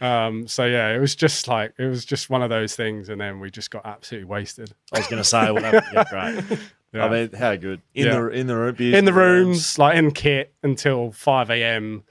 [0.00, 3.20] um, so yeah, it was just like it was just one of those things, and
[3.20, 4.72] then we just got absolutely wasted.
[4.92, 6.04] I was going to say, well, that, yeah,
[6.44, 6.58] great.
[6.92, 7.06] Yeah.
[7.06, 8.12] I mean, how good in Yeah.
[8.20, 9.46] the in the room, in the rooms.
[9.46, 12.04] rooms, like in kit until five a.m.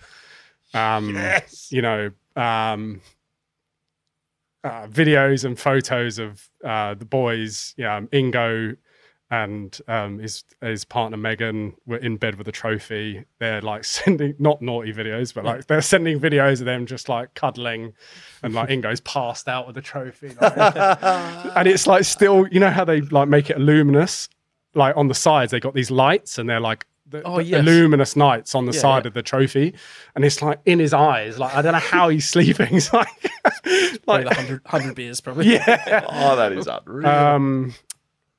[0.74, 1.72] Um, Yes.
[1.72, 3.02] you know, um,
[4.64, 8.78] uh, videos and photos of uh, the boys, yeah, um, Ingo
[9.32, 13.24] and um, his his partner Megan were in bed with a trophy.
[13.40, 17.34] They're like sending not naughty videos, but like they're sending videos of them just like
[17.34, 17.94] cuddling,
[18.44, 20.58] and like Ingo's passed out with the trophy, like-
[21.56, 24.28] and it's like still, you know how they like make it luminous,
[24.76, 26.86] like on the sides they got these lights, and they're like.
[27.12, 27.64] The, Oh, the yes.
[27.66, 29.10] luminous nights on the Yeah, side yeah.
[29.10, 29.74] of the trophy,
[30.16, 31.38] and it's like in his eyes.
[31.38, 32.76] Like I don't know how he's sleeping.
[32.76, 33.08] It's like,
[34.08, 35.54] like the 100, 100 beers, probably.
[35.54, 36.06] yeah.
[36.10, 37.08] Oh, that is unreal.
[37.08, 37.74] Um,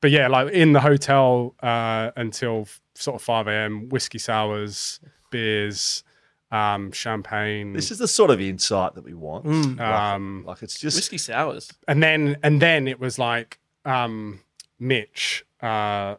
[0.01, 3.89] but yeah, like in the hotel uh, until sort of five a.m.
[3.89, 5.01] Whiskey sours,
[5.31, 6.03] beers,
[6.51, 9.45] um, champagne, this is the sort of insight that we want.
[9.47, 9.79] Mm.
[9.79, 11.71] Like, um, like it's just Whiskey sours.
[11.89, 14.41] and then and then it was like um,
[14.79, 16.17] Mitch uh,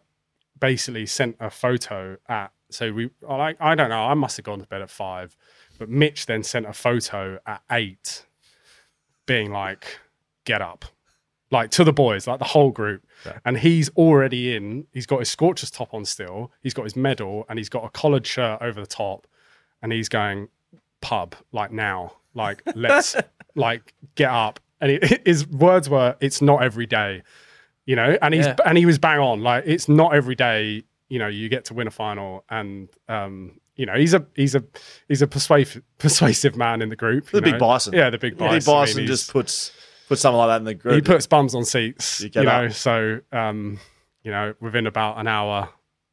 [0.64, 2.54] basically sent a photo at.
[2.70, 4.06] So we I like I don't know.
[4.06, 5.36] I must have gone to bed at five,
[5.78, 8.26] but Mitch then sent a photo at eight,
[9.26, 10.00] being like,
[10.46, 10.86] "Get up."
[11.52, 13.06] Like to the boys, like the whole group,
[13.44, 14.88] and he's already in.
[14.94, 16.50] He's got his Scorchers top on still.
[16.62, 19.28] He's got his medal, and he's got a collared shirt over the top,
[19.82, 20.48] and he's going
[21.02, 23.18] pub like now, like let's
[23.56, 24.62] like get up.
[24.80, 27.22] And it, his words were, "It's not every day,"
[27.86, 28.18] you know.
[28.22, 28.56] And he's Yeah.
[28.66, 29.42] and he was bang on.
[29.42, 33.60] Like it's not every day, you know, you get to win a final, and um,
[33.76, 34.64] you know, he's a he's a
[35.08, 37.30] he's a persuasive persuasive man in the group.
[37.30, 37.60] The you big know.
[37.60, 37.94] bison.
[37.94, 38.60] yeah, the big bison.
[38.74, 39.72] Big I mean, just puts
[40.08, 40.96] puts something like that in the group.
[40.96, 42.66] he puts bums on seats, You you, know.
[42.66, 42.72] up.
[42.74, 43.80] So, um,
[44.24, 45.70] you know, within about an hour,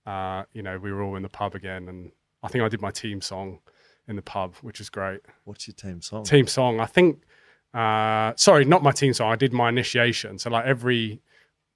[0.07, 2.13] uh, you know, we were all in the pub again, and
[2.43, 3.59] I think I did my team song
[4.09, 5.21] in the pub, which is great.
[5.45, 6.25] What's your team song?
[6.25, 7.23] Team song, I think.
[7.75, 9.31] Uh, sorry, not my team song.
[9.33, 10.39] I did my initiation.
[10.39, 11.21] So, like every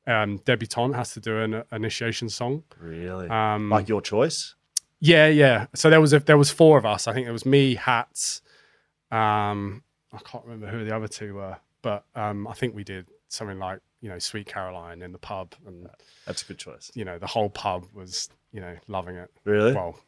[0.07, 2.63] um, debutante has to do an initiation song.
[2.79, 3.29] Really?
[3.29, 4.55] Um, like your choice?
[5.01, 5.67] yeah, yeah.
[5.75, 7.07] So there was a, there was four of us.
[7.09, 8.41] I think there was me, Hats.
[9.11, 9.83] Um,
[10.13, 13.59] I can't remember who the other two were, but um, I think we did something
[13.59, 15.89] like you know Sweet Caroline in the pub, and
[16.27, 16.91] That's a good choice.
[16.95, 19.31] you know the whole pub was you know loving it.
[19.45, 19.73] Really?
[19.73, 19.99] Well,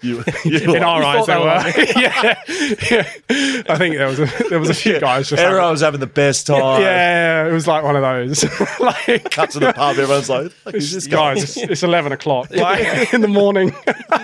[0.00, 2.00] you, you in our You eyes, they they were.
[2.00, 2.42] yeah,
[2.90, 3.62] yeah.
[3.72, 5.40] I think there was a, there was a few guys just.
[5.40, 6.80] Everyone having- was having the best time.
[6.82, 8.44] yeah, it was like one of those.
[8.80, 9.98] like, Cut to the pub.
[9.98, 13.74] Everyone's like, "Fuck is this guy?" guys, it's, it's eleven o'clock like, in the morning.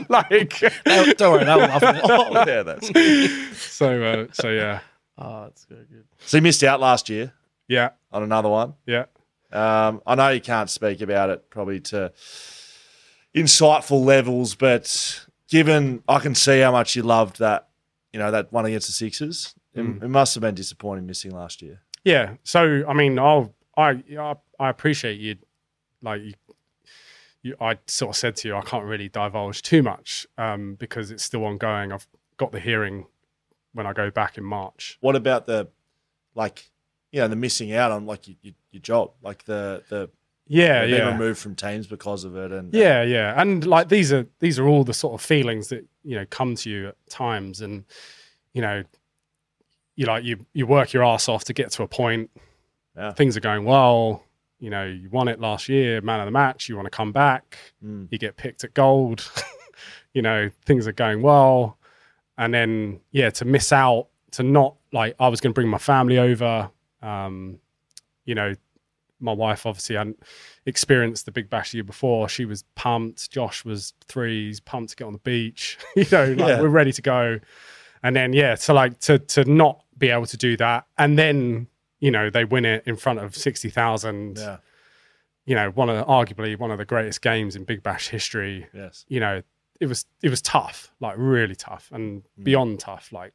[0.08, 2.00] like, Don't don't worry, they'll love it.
[2.04, 3.66] oh, yeah, that's.
[3.72, 4.80] so, uh, so yeah,
[5.18, 5.86] Oh, that's good.
[5.90, 6.04] good.
[6.20, 7.32] So you missed out last year
[7.68, 8.74] yeah, on another one.
[8.86, 9.04] yeah.
[9.52, 12.12] Um, I know you can't speak about it probably to
[13.34, 17.68] insightful levels, but given I can see how much you loved that,
[18.12, 20.02] you know, that one against the Sixers, it, Mm.
[20.02, 21.82] it must have been disappointing missing last year.
[22.04, 22.34] Yeah.
[22.44, 25.36] So I mean, I'll I I, I appreciate you,
[26.02, 26.32] like you,
[27.42, 27.56] you.
[27.60, 31.22] I sort of said to you, I can't really divulge too much um, because it's
[31.24, 31.92] still ongoing.
[31.92, 33.06] I've got the hearing
[33.74, 34.98] when I go back in March.
[35.00, 35.68] What about the,
[36.34, 36.70] like,
[37.12, 40.10] you know, the missing out on like your, your, your job, like the the
[40.52, 41.12] Yeah, yeah.
[41.12, 44.66] removed from teams because of it, and Yeah, yeah, and like these are these are
[44.66, 47.84] all the sort of feelings that you know come to you at times, and
[48.52, 48.82] you know,
[49.94, 52.30] you like you you work your ass off to get to a point.
[52.96, 53.12] Yeah.
[53.12, 54.24] Things are going well.
[54.58, 56.68] You know, you won it last year, man of the match.
[56.68, 57.56] You want to come back.
[57.84, 58.08] Mm.
[58.10, 59.30] You get picked at gold.
[60.14, 61.78] you know, things are going well,
[62.36, 65.78] and then yeah, to miss out, to not like I was going to bring my
[65.78, 66.72] family over.
[67.02, 67.60] Um,
[68.24, 68.54] you know,
[69.20, 70.22] my wife obviously hadn't
[70.66, 72.28] experienced the Big Bash the year before.
[72.28, 73.30] She was pumped.
[73.30, 74.46] Josh was three.
[74.48, 75.78] He's pumped to get on the beach.
[75.96, 76.60] you know, like Yeah.
[76.60, 77.38] we're ready to go.
[78.02, 81.66] And then yeah, to like to to not be able to do that, and then
[81.98, 84.38] you know they win it in front of sixty thousand.
[84.38, 84.56] yeah,
[85.44, 88.66] You know, one of arguably one of the greatest games in Big Bash history.
[88.72, 89.42] yes, You know,
[89.80, 93.12] it was it was tough, like really tough, and beyond tough.
[93.12, 93.34] Like,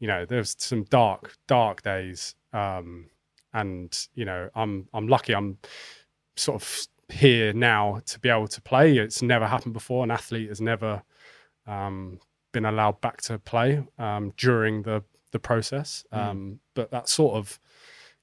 [0.00, 2.34] you know, there's some dark dark days.
[2.52, 3.06] Um,
[3.60, 5.58] and you know i'm i'm lucky i'm
[6.36, 8.98] sort of here now to be able to play.
[8.98, 10.04] It's never happened before.
[10.04, 11.02] An athlete has never
[11.66, 12.20] um,
[12.52, 15.02] been allowed back to play um, during the
[15.32, 16.04] the process.
[16.12, 17.58] Um, but that sort of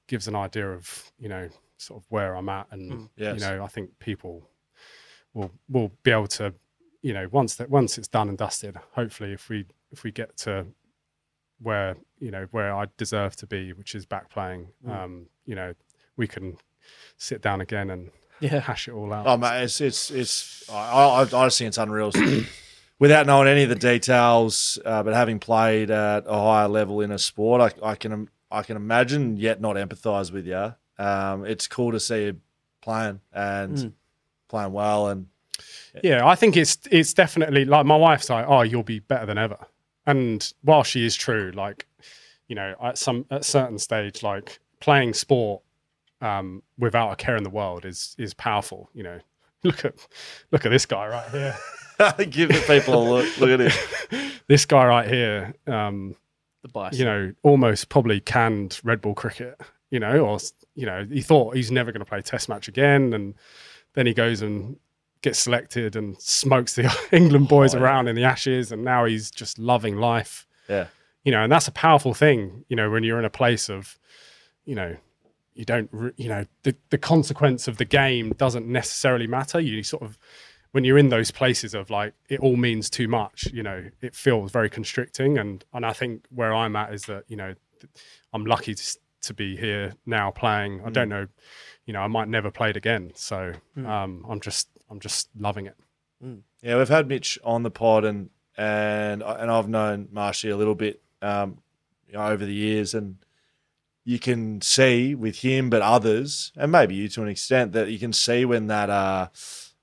[0.06, 3.34] gives an idea of you know sort of where i'm at and Yes.
[3.34, 4.48] you know i think people
[5.34, 6.54] will will be able to
[7.02, 10.36] you know once that once it's done and dusted hopefully if we if we get
[10.38, 10.64] to
[11.62, 14.68] where you know where I deserve to be, which is back playing.
[14.88, 15.74] Um, you know,
[16.16, 16.56] we can
[17.16, 18.60] sit down again and Yeah.
[18.60, 19.26] hash it all out.
[19.26, 20.68] Oh mate, it's it's it's.
[20.70, 22.12] I, I, I just think it's unreal.
[22.98, 27.10] Without knowing any of the details, uh, but having played at a higher level in
[27.12, 30.74] a sport, I, I can I can imagine yet not empathise with you.
[30.98, 32.40] Um, it's cool to see you
[32.80, 33.92] playing and
[34.48, 35.26] playing well, and
[36.02, 39.36] Yeah, I think it's it's definitely like my wife's like, oh, you'll be better than
[39.36, 39.58] ever.
[40.06, 41.86] And while she is true, like
[42.48, 45.62] you know, at some at certain stage, like playing sport
[46.20, 48.88] um, without a care in the world is is powerful.
[48.94, 49.18] You know,
[49.64, 49.94] look at
[50.52, 51.56] look at this guy right here.
[52.30, 53.38] give the people a look.
[53.40, 54.32] Look at it.
[54.48, 56.14] this guy right here, um,
[56.62, 56.98] The bicycle.
[56.98, 59.58] you know, almost probably canned red ball cricket,
[59.90, 60.38] you know, or,
[60.74, 63.14] you know, he thought he's never going to play test match again.
[63.14, 63.34] And
[63.94, 64.76] then he goes and
[65.26, 67.84] gets selected and smokes the England boys Oh, yeah.
[67.84, 68.72] around in the ashes.
[68.72, 70.86] And now he's just loving life, Yeah,
[71.24, 73.98] you know, and that's a powerful thing, you know, when you're in a place of,
[74.64, 74.96] you know,
[75.54, 79.58] you don't, re- you know, the, the consequence of the game doesn't necessarily matter.
[79.60, 80.16] You sort of,
[80.72, 84.14] when you're in those places of like it all means too much you know it
[84.14, 87.54] feels very constricting and and i think where i'm at is that you know
[88.34, 91.26] i'm lucky to, to be here now playing i don't know
[91.86, 93.52] you know i might never play it again so
[93.86, 95.76] um i'm just i'm just loving it
[96.62, 96.78] yeah.
[96.78, 101.02] We've had Mitch on the pod, and and and I've known Marshy a little bit
[101.20, 101.58] um,
[102.08, 103.16] you know, over the years, and
[104.04, 107.98] you can see with him, but others, and maybe you to an extent, that you
[107.98, 109.28] can see when that uh,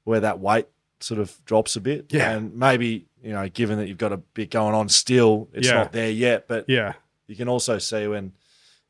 [0.05, 0.67] where that weight
[0.99, 2.07] sort of drops a bit.
[2.09, 2.31] Yeah.
[2.31, 5.75] and maybe you know, given that you've got a bit going on still, it's Yeah.
[5.75, 6.93] not there yet, but yeah
[7.27, 8.31] you can also see when you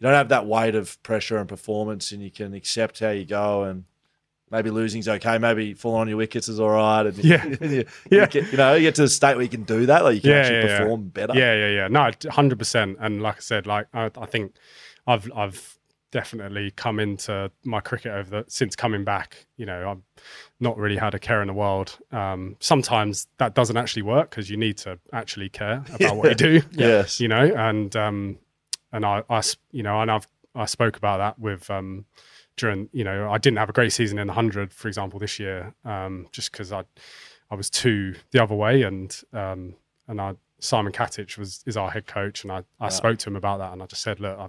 [0.08, 3.64] don't have that weight of pressure and performance, and you can accept how you go
[3.64, 3.84] and.
[4.54, 5.38] Maybe losing's okay.
[5.40, 7.06] Maybe falling on your wickets is all right.
[7.08, 7.44] And Yeah.
[7.62, 8.28] you, you Yeah.
[8.28, 10.04] get, you know, you get to the state where you can do that.
[10.06, 10.78] Like you can Yeah, actually yeah, yeah.
[10.80, 11.34] perform better.
[11.36, 11.88] Yeah, yeah, yeah.
[11.90, 12.98] No, hundred percent.
[13.02, 14.54] And like I said, like I, I think
[15.08, 15.78] I've I've
[16.12, 19.48] definitely come into my cricket over the since coming back.
[19.58, 20.24] You know, I've
[20.60, 21.98] not really had a care in the world.
[22.12, 26.36] Um, sometimes that doesn't actually work because you need to actually care about what you
[26.36, 26.62] do.
[26.74, 27.20] Yes.
[27.20, 28.38] You know, and um,
[28.92, 29.42] and I, I
[29.72, 32.06] you know, and I've I spoke about that with um
[32.56, 35.40] during you know I didn't have a great season in the hundred, for example, this
[35.40, 36.84] year, um, just because I
[37.50, 39.76] I was too the other way, and um,
[40.08, 43.36] and I Simon Katich was is our head coach, and I, I spoke to him
[43.36, 44.48] about that, and I just said, look, I,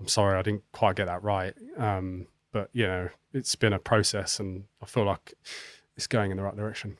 [0.00, 3.78] I'm sorry, I didn't quite get that right, um, but you know, it's been a
[3.78, 5.34] process, and I feel like
[5.96, 6.98] it's going in the right direction.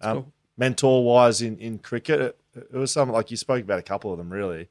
[0.00, 3.82] Um, Mentor wise in, in cricket, it, it was something like you spoke about a
[3.82, 4.68] couple of them really,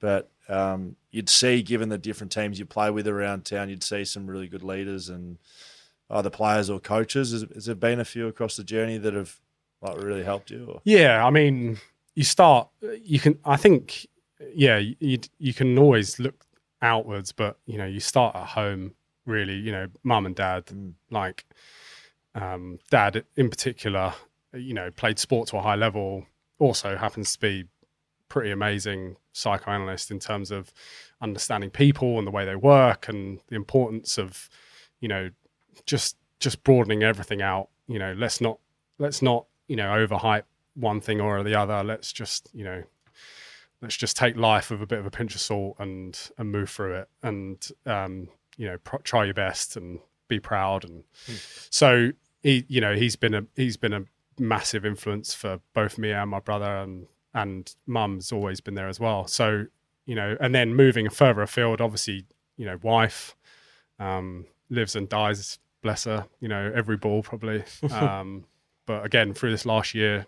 [0.00, 4.04] but um, you'd see, given the different teams you play with around town, you'd see
[4.04, 5.38] some really good leaders and
[6.10, 7.32] either players or coaches.
[7.32, 9.40] Has, has there been a few across the journey that have
[9.80, 10.66] like really helped you?
[10.66, 10.80] Or?
[10.84, 11.78] Yeah, I mean,
[12.14, 12.68] you start.
[13.02, 13.38] You can.
[13.44, 14.06] I think.
[14.54, 16.44] Yeah, you you can always look
[16.82, 18.94] outwards, but you know, you start at home.
[19.26, 20.64] Really, you know, mum and dad.
[21.10, 21.46] Like,
[22.34, 24.12] um, dad in particular,
[24.52, 26.26] you know, played sport to a high level.
[26.58, 27.64] Also happens to be
[28.34, 30.74] pretty amazing psychoanalyst in terms of
[31.20, 34.50] understanding people and the way they work and the importance of,
[34.98, 35.30] you know,
[35.86, 37.68] just just broadening everything out.
[37.86, 38.58] You know, let's not
[38.98, 40.42] let's not you know overhype
[40.74, 41.84] one thing or the other.
[41.84, 42.82] Let's just you know
[43.80, 46.70] let's just take life with a bit of a pinch of salt and and move
[46.70, 51.04] through it and um, you know pro- try your best and be proud and
[51.70, 52.10] so
[52.42, 54.04] he you know he's been a he's been a
[54.40, 59.00] massive influence for both me and my brother and and mum's always been there as
[59.00, 59.26] well.
[59.26, 59.66] So
[60.06, 62.26] you know and then moving further afield obviously
[62.56, 63.34] you know wife
[63.98, 67.64] um lives and dies bless her you know every ball probably.
[67.90, 68.44] Um
[68.86, 70.26] but again through this last year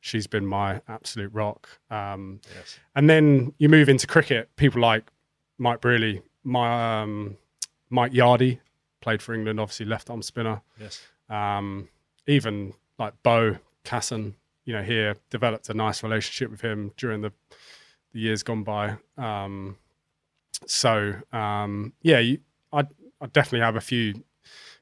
[0.00, 1.68] she's been my absolute rock.
[1.90, 2.40] Um
[2.96, 5.10] and then you move into cricket people like
[5.58, 7.36] mike brearley my um
[7.90, 8.58] mike yardy
[9.02, 10.62] played for england obviously left arm spinner.
[10.78, 11.02] Yes.
[11.28, 11.88] um,
[12.26, 14.34] even like Beau Casson,
[14.64, 17.32] you know, here developed a nice relationship with him during the,
[18.12, 18.96] the years gone by.
[19.16, 19.76] Um,
[20.66, 22.38] so um, yeah, you,
[22.72, 22.84] I
[23.20, 24.22] I definitely have a few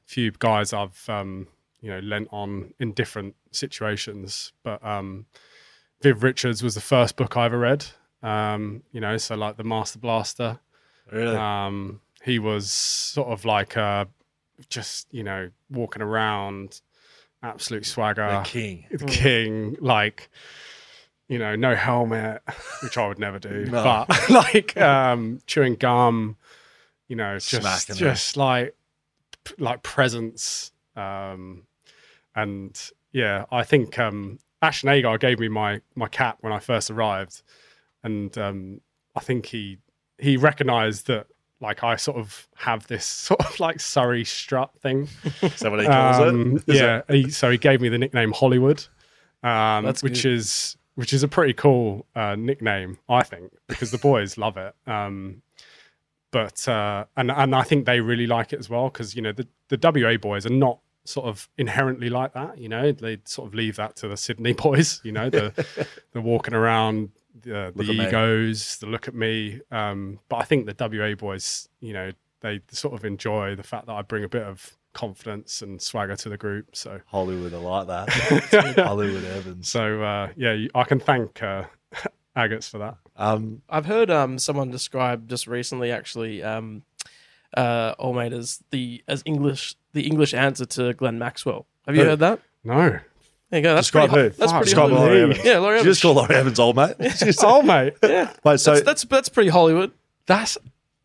[0.05, 1.47] few guys I've um,
[1.81, 5.25] you know lent on in different situations, but um,
[6.01, 7.85] Viv Richards was the first book I ever read.
[8.21, 10.59] Um, you know, so like the Master Blaster.
[11.11, 11.35] Really?
[11.35, 14.05] Um, he was sort of like uh,
[14.69, 16.81] just you know walking around,
[17.43, 18.85] absolute swagger, the king.
[18.91, 20.29] the king, like
[21.27, 22.41] you know, no helmet,
[22.81, 23.83] which I would never do, No.
[24.07, 26.37] but like um, chewing gum,
[27.07, 27.99] you know, just Smacking it.
[27.99, 28.75] just like
[29.57, 31.63] like presence, um,
[32.35, 32.79] and
[33.11, 37.41] yeah, I think um, Ashton Agar gave me my my cap when I first arrived,
[38.03, 38.81] and um,
[39.15, 39.77] I think he
[40.17, 41.27] he recognised that
[41.61, 45.07] like I sort of have this sort of like Surrey strut thing.
[45.41, 46.73] Is that what he calls Um, it?
[46.73, 48.85] Is yeah, he, so he gave me the nickname Hollywood,
[49.43, 50.25] um, which good.
[50.25, 54.75] is which is a pretty cool uh, nickname, I think, because the boys love it.
[54.85, 55.41] Um,
[56.31, 59.31] but uh, and and I think they really like it as well because you know
[59.31, 62.57] the the WA boys are not sort of inherently like that.
[62.59, 65.01] You know, they sort of leave that to the Sydney boys.
[65.03, 65.65] You know, the
[66.13, 67.09] the walking around.
[67.41, 68.07] The, the Look at me.
[68.07, 72.11] egos, the look at me, um, but I think the WA boys, you know,
[72.41, 76.15] they sort of enjoy the fact that I bring a bit of confidence and swagger
[76.17, 76.75] to the group.
[76.75, 78.75] So, Hollywood, I like that.
[78.85, 79.69] Hollywood Evans.
[79.69, 81.63] so uh, yeah, I can thank uh,
[82.35, 82.95] Agates for that.
[83.15, 86.83] Um, I've heard um someone describe just recently actually um
[87.57, 91.65] uh old mate as the as English the English answer to Glenn Maxwell.
[91.85, 92.09] Have you Who?
[92.09, 92.39] heard that?
[92.63, 92.99] No,
[93.49, 93.73] There you go.
[93.75, 94.29] That's Describe pretty, who?
[94.29, 95.09] ho- That's Fuck, pretty describe Hollywood.
[95.09, 95.45] Laurie Evans.
[95.45, 95.95] Yeah, Laurie you Evans.
[95.97, 96.95] just call Laurie Evans old mate.
[97.41, 99.91] oh mate, yeah, Wait, so that's, that's that's pretty Hollywood.
[100.27, 100.57] that's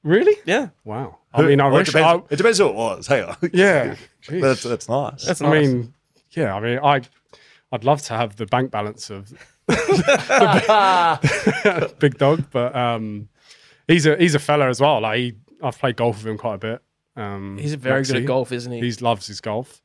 [0.03, 1.19] really Yeah, wow.
[1.33, 1.89] I mean, I Well, wish.
[1.89, 3.07] it, depends, I, it depends who it was.
[3.07, 3.37] Hang on.
[3.53, 3.97] yeah,
[4.29, 5.25] But that's, that's nice.
[5.25, 5.67] that's I nice.
[5.67, 5.95] mean,
[6.33, 6.55] yeah.
[6.55, 7.01] I mean, I
[7.73, 9.33] I'd love to have the bank balance of
[11.99, 13.29] big dog, but um,
[13.89, 15.01] he's a he's a fella as well.
[15.01, 15.33] Like he,
[15.63, 16.83] I've played golf with him quite a bit.
[17.17, 18.21] Um, he's very good Maxi.
[18.21, 18.81] at golf, isn't he?
[18.81, 19.81] He loves his golf.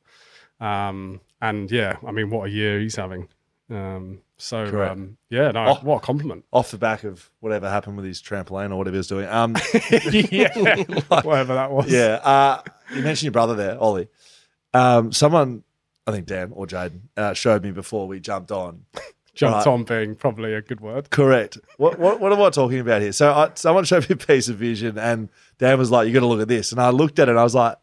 [0.59, 3.27] Um, and yeah, I mean, what a year he's having.
[3.71, 5.75] Um, so um, yeah, no, Oh.
[5.83, 6.45] what a compliment.
[6.51, 9.27] Off the back of whatever happened with his trampoline or whatever he was doing.
[9.27, 9.55] Um,
[10.31, 10.55] yeah,
[11.21, 11.91] whatever that was.
[11.91, 12.15] yeah.
[12.23, 12.61] Uh,
[12.95, 14.07] you mentioned your brother there, Ollie.
[14.73, 15.63] Um, someone,
[16.07, 18.85] I think Dan or Jaden, uh, showed me before we jumped on.
[19.35, 19.67] jumped Right.
[19.67, 21.09] on being probably a good word.
[21.11, 21.57] Correct.
[21.77, 23.11] What, what, what am I talking about here?
[23.11, 25.29] So I, someone showed me a piece of vision, and
[25.59, 27.39] Dan was like, "You got to look at this." And I looked at it, and
[27.39, 27.77] I was like,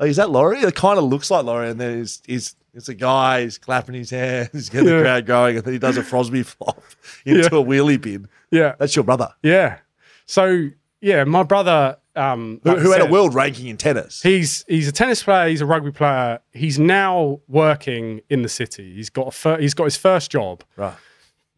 [0.00, 0.60] "Oh, is that Laurie?
[0.60, 3.42] It kind of looks like Laurie." And then he's, he's it's a guy.
[3.42, 4.50] He's clapping his hands.
[4.52, 6.82] He's getting the crowd going, and then he does a Frosby flop
[7.26, 7.46] into Yeah.
[7.46, 8.28] a wheelie bin.
[8.50, 9.78] Yeah, That's your brother, yeah.
[10.26, 10.68] So
[11.00, 14.22] yeah, my brother, um, who, like I who had a world ranking in tennis.
[14.22, 15.48] He's he's a tennis player.
[15.48, 16.40] He's a rugby player.
[16.52, 18.94] He's now working in the city.
[18.94, 20.94] He's got a fir- he's got his first job, right.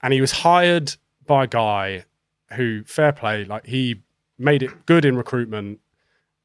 [0.03, 2.05] and he was hired by a guy
[2.55, 4.03] who, fair play, like he
[4.39, 5.81] made it good in recruitment.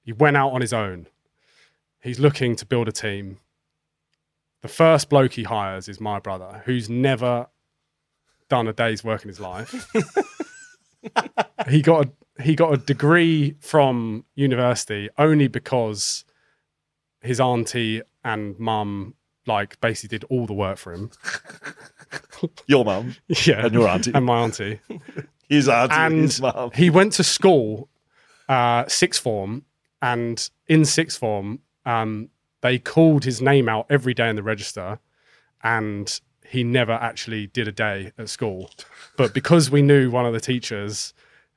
[0.04, 1.08] He went out on his own.
[2.06, 3.40] He's looking to build a team.
[4.62, 7.48] The first bloke he hires is my brother, who's never
[8.48, 9.92] done a day's work in his life.
[11.68, 16.26] he got a, he got a degree from university only because
[17.22, 19.16] his auntie and mum
[19.48, 21.10] like basically did all the work for him.
[22.68, 24.12] Your mum, Yeah, And your auntie.
[24.14, 24.80] and my auntie.
[25.50, 26.70] his auntie, and his mum.
[26.76, 27.90] he went to school,
[28.50, 29.64] uh, sixth form,
[30.02, 32.30] and in sixth form, um,
[32.62, 35.00] they called his name out every day in the register,
[35.64, 38.70] and he never actually did a day at school.
[39.18, 41.14] But because we knew one of the teachers,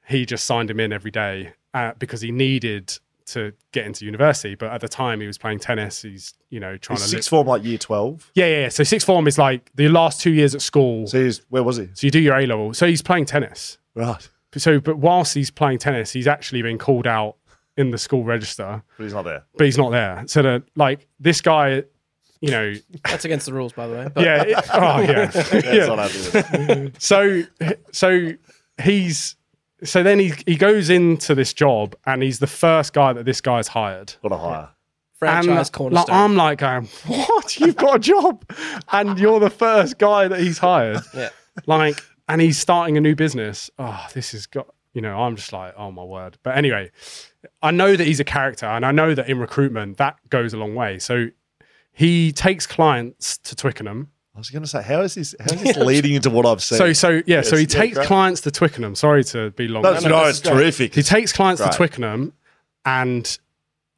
[0.06, 4.54] he just signed him in every day uh, because he needed to get into university.
[4.54, 6.00] But at the time, he was playing tennis.
[6.02, 7.10] He's you know trying He's to.
[7.10, 8.30] sixth form, like year twelve.
[8.34, 8.68] yeah, yeah, yeah.
[8.70, 11.06] So sixth form is like the last two years at school.
[11.06, 11.88] So he's where was he?
[11.92, 12.72] so you do your A level.
[12.74, 17.06] So he's playing tennis Right, so but whilst he's playing tennis he's actually been called
[17.06, 17.36] out
[17.78, 19.44] in the school register but he's not there.
[19.56, 21.82] but he's not there so that like this guy
[22.40, 22.72] you know
[23.04, 24.08] That's against the rules, by the way.
[24.14, 25.86] But yeah it- oh yeah, That's yeah.
[25.86, 27.42] not happy so
[27.90, 28.30] so
[28.82, 29.34] he's
[29.84, 33.40] so then he he goes into this job and he's the first guy that this
[33.40, 34.68] guy's hired What a hire.
[35.18, 36.14] franchise and like, cornerstone.
[36.16, 37.58] I'm like going, what?
[37.58, 38.44] You've got a job,
[38.92, 41.00] and you're the first guy that he's hired.
[41.14, 41.30] yeah.
[41.66, 44.68] like and he's starting a new business oh this has got
[44.98, 46.90] you know i'm just like oh my word but anyway
[47.62, 50.56] i know that he's a character and i know that in recruitment that goes a
[50.56, 51.28] long way so
[51.92, 55.34] he takes clients to twickenham I was going to say, how is this?
[55.40, 56.78] How is this leading into what I've seen?
[56.78, 58.06] so so yeah so he yeah, takes great.
[58.06, 60.94] clients to twickenham sorry to be long That's, no, no, this it's terrific.
[60.94, 61.70] he takes clients Right.
[61.72, 62.32] to twickenham
[62.84, 63.38] and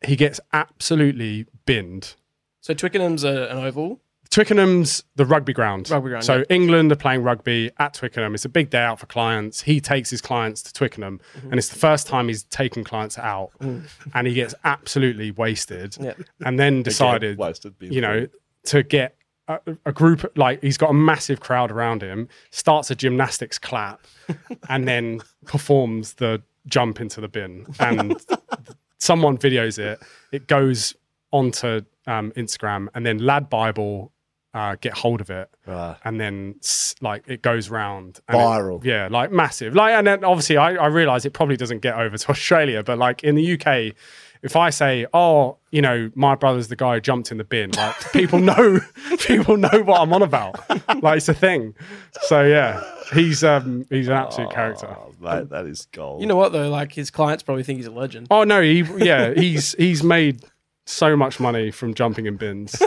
[0.02, 2.14] he gets absolutely binned
[2.60, 4.00] So Twickenham's a, an oval.
[4.30, 5.90] Twickenham's the rugby ground.
[5.90, 6.44] Rugby ground, So yeah.
[6.50, 8.34] England are playing rugby at Twickenham.
[8.34, 9.62] It's a big day out for clients.
[9.62, 11.50] He takes his clients to Twickenham, Mm-hmm.
[11.50, 15.96] and it's the first time he's taken clients out, and he gets absolutely wasted.
[16.00, 16.14] Yeah.
[16.44, 18.28] And then decided, wasted being you know,
[18.66, 19.16] to get
[19.48, 24.06] a, a group like he's got a massive crowd around him, starts a gymnastics clap,
[24.68, 28.14] and then performs the jump into the bin, and
[28.98, 29.98] someone videos it.
[30.30, 30.94] It goes
[31.32, 34.12] onto um, Instagram, and then Lad Bible
[34.52, 35.96] uh, get hold of it, Right.
[36.04, 36.56] and then
[37.00, 38.84] like it goes round and it- Viral.
[38.84, 39.74] yeah, like massive.
[39.74, 42.98] Like, and then obviously, I, I realize it probably doesn't get over to Australia, but
[42.98, 43.94] like in the UK,
[44.42, 47.70] if I say, "Oh, you know, my brother's the guy who jumped in the bin,"
[47.76, 48.80] like people know,
[49.20, 50.58] people know what I'm on about.
[51.02, 51.74] like it's a thing.
[52.22, 52.82] So yeah,
[53.12, 54.88] he's um he's an absolute character.
[54.98, 56.22] Oh, mate, that is gold.
[56.22, 56.70] You know what though?
[56.70, 58.28] Like his clients probably think he's a legend.
[58.30, 60.42] Oh no, he yeah, he's he's made
[60.86, 62.82] so much money from jumping in bins.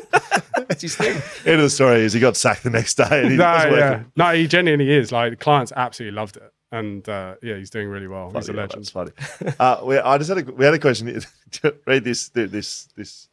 [0.67, 1.13] That's his thing.
[1.45, 3.07] End of the story is he got sacked the next day.
[3.23, 4.03] And he no, yeah.
[4.15, 5.11] no, he genuinely is.
[5.11, 8.31] Like the clients absolutely loved it, and uh, yeah, he's doing really well.
[8.33, 8.83] He's a Yeah, legend.
[8.83, 9.11] That's funny.
[9.59, 11.07] Uh, we, I just had a we had a question.
[11.87, 12.29] Read this.
[12.29, 12.87] This.
[12.95, 13.27] This.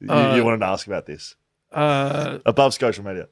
[0.00, 1.36] You, Uh, you wanted to ask about this
[1.70, 3.28] Uh, above social media.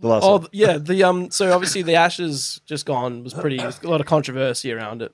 [0.00, 0.40] The last oh one.
[0.42, 1.30] th- yeah, the um.
[1.30, 3.56] So obviously the Ashes just gone was pretty.
[3.58, 5.12] There's a lot of controversy around it.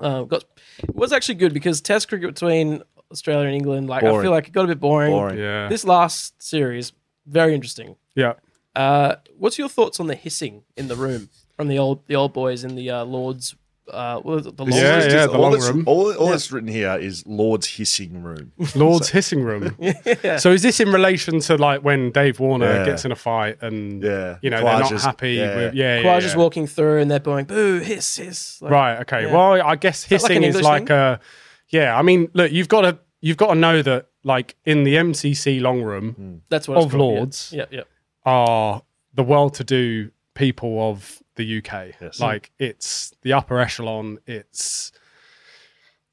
[0.00, 0.44] Uh, got
[0.82, 2.82] it was actually good because Test cricket between
[3.12, 4.24] Australia and England, like I Boring.
[4.24, 5.12] feel like it got a bit boring.
[5.12, 5.38] Boring.
[5.38, 6.92] Yeah, This last series,
[7.26, 7.96] very interesting.
[8.14, 8.34] yeah.
[8.74, 12.32] Uh, what's your thoughts on the hissing in the room from the old the old
[12.32, 13.54] boys in the uh, Lords?
[13.92, 14.76] Uh, what was it, the Lords?
[14.78, 15.84] Yeah, It's yeah, the all long that's, room.
[15.86, 18.52] All, all that's written here is Lord's hissing room.
[18.74, 19.76] Lord's hissing room.
[20.38, 22.84] So is this in relation to like when Dave Warner Yeah.
[22.86, 24.38] gets in a fight and Yeah.
[24.40, 25.56] you know they're not happy yeah.
[25.56, 26.38] with yeah, yeah, Khawaja's yeah.
[26.38, 28.62] walking through and they're going boo hiss hiss.
[28.62, 29.00] Like, Right.
[29.00, 29.22] Okay.
[29.26, 29.32] Yeah.
[29.34, 30.96] Well, I guess that like hissing an is English like thing?
[30.96, 31.20] a.
[31.72, 31.98] Yeah.
[31.98, 35.60] I mean, look, you've got to you've got to know that like in the MCC
[35.60, 37.18] long room That's what it's Of called, yeah.
[37.18, 37.52] Lords.
[37.52, 37.80] Yeah, yeah.
[38.24, 38.82] are
[39.14, 41.94] the well-to-do people of the UK.
[42.00, 42.20] Yes.
[42.20, 44.18] Like it's the upper echelon.
[44.26, 44.92] It's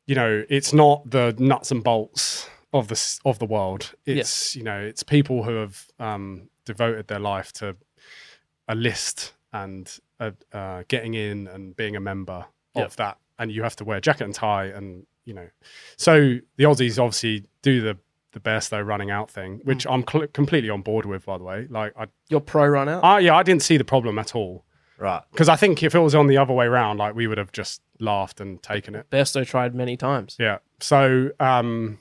[0.08, 3.94] you know, it's not the nuts and bolts of the of the world.
[4.06, 7.76] It's you know, it's people who have um, devoted their life to
[8.68, 12.46] a list and uh, uh, getting in and being a member
[12.76, 12.86] Yep.
[12.86, 13.18] of that.
[13.40, 15.48] And you have to wear jacket and tie, and you know,
[15.96, 17.98] so the Aussies obviously do the
[18.32, 21.26] the best though running out thing, which I'm cl- completely on board with.
[21.26, 23.04] By the way, like I Your pro run out.
[23.04, 24.66] uh, yeah, I didn't see the problem at all.
[24.98, 25.22] Right.
[25.32, 27.52] Because I think if it was on the other way around, like we would have
[27.52, 29.10] just laughed and taken it.
[29.10, 30.36] Besto tried many times.
[30.40, 30.58] Yeah.
[30.82, 32.00] So, um,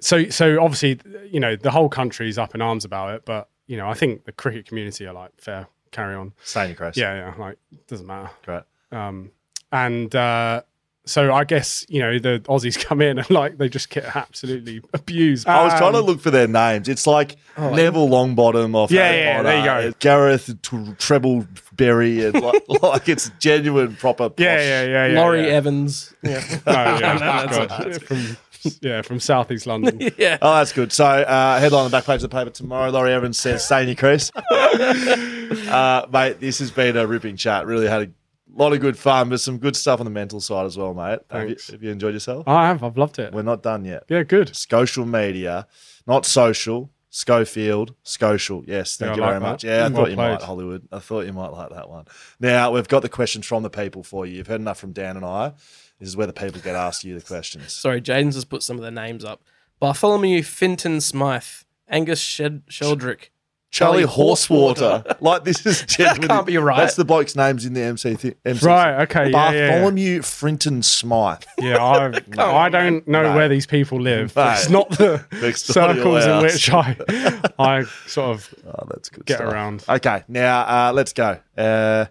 [0.00, 3.76] so, so obviously, you know, the whole country's up in arms about it, but you
[3.76, 6.32] know, I think the cricket community are like, fair, carry on.
[6.44, 6.96] Stay in your crease.
[6.96, 7.58] Yeah, yeah, like
[7.88, 8.30] doesn't matter.
[8.44, 8.62] Great.
[8.92, 9.32] Um,
[9.72, 10.62] and uh,
[11.08, 14.80] so I guess you know the Aussies come in and like they just get absolutely
[14.94, 15.46] abused.
[15.48, 16.88] I was trying to Um, look for their names.
[16.88, 19.96] It's like Neville Longbottom off Yeah, Harry yeah, there you go.
[19.98, 24.28] Gareth T- Treble-Berry, and like, like it's genuine proper.
[24.30, 24.44] Posh.
[24.44, 25.20] Yeah, yeah, yeah, yeah.
[25.20, 25.52] Laurie yeah.
[25.54, 26.14] Evans.
[26.22, 26.44] Yeah.
[26.66, 28.36] No, yeah, No, from
[28.82, 30.00] yeah from southeast London.
[30.18, 30.38] yeah.
[30.42, 30.92] Oh, that's good.
[30.92, 32.90] So, uh, headline on the back page of the paper tomorrow.
[32.90, 37.66] Laurie Evans says, "Stay in your crease." uh, mate, this has been a ripping chat.
[37.66, 38.10] Really had a
[38.58, 41.20] lot of good fun, but some good stuff on the mental side as well, mate.
[41.30, 42.46] Have you, have you enjoyed yourself?
[42.48, 42.82] I have.
[42.82, 43.32] I've loved it.
[43.32, 44.04] We're not done yet.
[44.08, 44.54] Yeah, good.
[44.56, 45.66] Social media,
[46.06, 46.90] not social.
[47.10, 48.62] Schofield, Scotial.
[48.66, 49.46] Yes, thank Yeah, you like very that.
[49.50, 49.64] much.
[49.64, 50.30] Yeah, I Well thought you played.
[50.32, 50.88] might, Hollywood.
[50.92, 52.04] I thought you might like that one.
[52.38, 54.36] Now, we've got the questions from the people for you.
[54.36, 55.54] You've heard enough from Dan and I.
[55.98, 57.72] This is where the people get asked you the questions.
[57.80, 59.42] Sorry, Jaden's just put some of their names up.
[59.80, 61.44] Bartholomew Finton Smythe,
[61.88, 63.30] Angus Shed- Sheldrick,
[63.70, 65.04] Charlie Charlie Horsewater.
[65.20, 66.28] like, this is genuinely.
[66.28, 66.78] can't be right.
[66.78, 68.16] That's the bloke's names in the MC.
[68.16, 69.68] Th- MC Right, okay, yeah, yeah, yeah.
[69.70, 71.42] Bartholomew Frinton Smythe.
[71.58, 72.06] Yeah, I
[72.38, 73.36] I don't know Mate.
[73.36, 74.34] where these people live.
[74.34, 74.52] Mate.
[74.54, 76.42] It's not the Next door to your circles in house.
[76.42, 79.52] which I I sort of Oh, that's good get stuff.
[79.52, 79.84] around.
[79.88, 81.38] Okay, now uh, let's go.
[81.56, 82.06] Uh,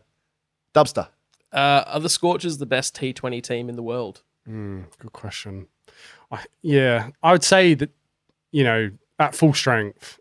[0.76, 1.08] Dubster.
[1.52, 4.22] Uh, are the Scorchers the best T20 team in the world?
[4.48, 5.68] Mm, good question.
[6.32, 7.90] I, yeah, I would say that
[8.52, 10.20] you know at full strength,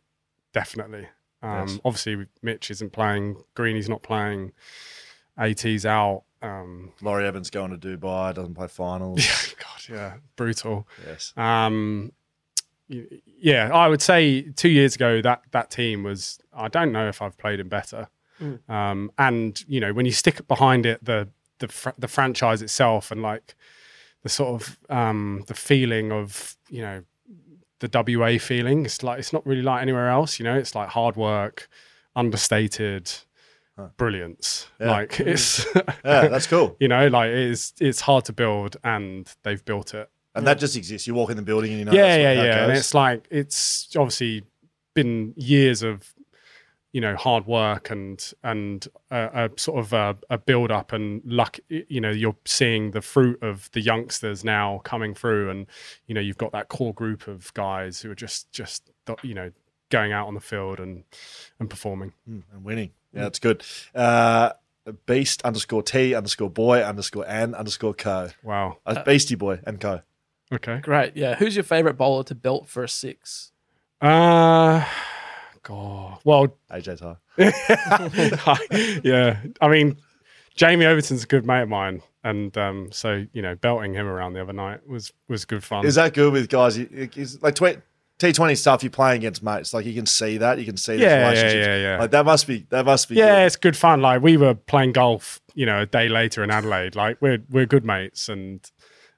[0.54, 1.08] definitely.
[1.46, 1.80] Um, Yes.
[1.84, 3.42] Obviously, Mitch isn't playing.
[3.54, 4.52] Greeny's not playing.
[5.38, 6.24] AT's out.
[6.42, 9.54] Um, Laurie Evans going to Dubai, doesn't play finals.
[9.58, 10.86] God, yeah, brutal.
[11.06, 11.32] yes.
[11.36, 12.12] Um,
[12.88, 16.38] yeah, I would say two years ago that that team was.
[16.54, 18.08] I don't know if I've played him better.
[18.40, 18.68] Mm.
[18.70, 21.28] Um, and you know, when you stick behind it, the
[21.58, 23.56] the fr- the franchise itself, and like
[24.22, 27.02] the sort of um, the feeling of you know
[27.80, 30.38] the WA feeling, it's like it's not really like anywhere else.
[30.38, 31.68] You know, it's like hard work,
[32.14, 33.12] understated,
[33.96, 34.68] brilliance.
[34.80, 34.90] Yeah.
[34.90, 35.26] Like mm.
[35.26, 35.66] it's
[36.04, 36.76] Yeah, that's cool.
[36.80, 40.76] you know, like it's it's hard to build, and they've built it And that just
[40.76, 41.06] exists.
[41.06, 41.92] You walk in the building and you know.
[41.92, 42.64] yeah, yeah, yeah.
[42.64, 44.44] And it's like it's obviously
[44.94, 46.14] been years of
[46.96, 51.20] you know hard work and and a, a sort of a, a build up and
[51.26, 51.58] luck.
[51.68, 55.66] You know, you're seeing the fruit of the youngsters now coming through, and
[56.06, 58.90] you know you've got that core group of guys who are just just
[59.22, 59.52] you know
[59.90, 61.04] going out on the field and
[61.60, 62.14] and performing.
[62.26, 62.92] Mm, and winning.
[63.12, 63.62] Yeah, that's good.
[63.94, 64.52] Uh,
[65.04, 68.30] Beast underscore T underscore boy underscore and underscore co.
[68.42, 68.78] Wow.
[68.86, 70.00] Uh, Beastie boy and co.
[70.50, 70.78] Okay.
[70.78, 71.14] Great.
[71.14, 71.34] Yeah.
[71.34, 73.52] Who's your favorite bowler to belt for a six?
[74.00, 74.82] Uh,
[75.66, 76.18] God.
[76.24, 77.16] Well, AJ Tye.
[79.04, 79.96] yeah, I mean,
[80.54, 84.34] Jamie Overton's a good mate of mine, and um, so you know, belting him around
[84.34, 85.84] the other night was was good fun.
[85.84, 86.78] Is that good with guys?
[86.78, 87.82] Is, like tw-
[88.18, 89.74] T20 stuff, you're playing against mates.
[89.74, 90.58] Like you can see that.
[90.58, 91.98] You can see Yeah, yeah, yeah, yeah.
[91.98, 93.16] Like that must be that must be.
[93.16, 93.46] yeah, good.
[93.46, 94.00] it's good fun.
[94.00, 96.94] Like we were playing golf, you know, a day later in Adelaide.
[96.94, 98.60] Like we're we're good mates, and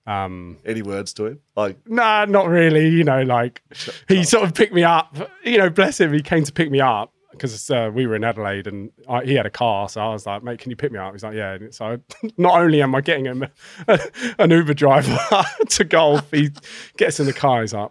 [0.08, 1.40] um, Any words to him?
[1.56, 2.88] Like Nah, not really.
[2.88, 3.62] You know, like
[4.08, 5.16] he sort of picked me up.
[5.44, 6.12] You know, bless him.
[6.12, 9.34] He came to pick me up because uh, we were in Adelaide and I, he
[9.34, 9.88] had a car.
[9.88, 11.12] So I was like, mate, can you pick me up?
[11.12, 11.52] He's like, yeah.
[11.54, 12.00] And so
[12.36, 13.44] not only am I getting him
[14.38, 15.16] an Uber driver
[15.68, 16.50] to golf, he
[16.96, 17.60] gets in the car.
[17.60, 17.90] He's like,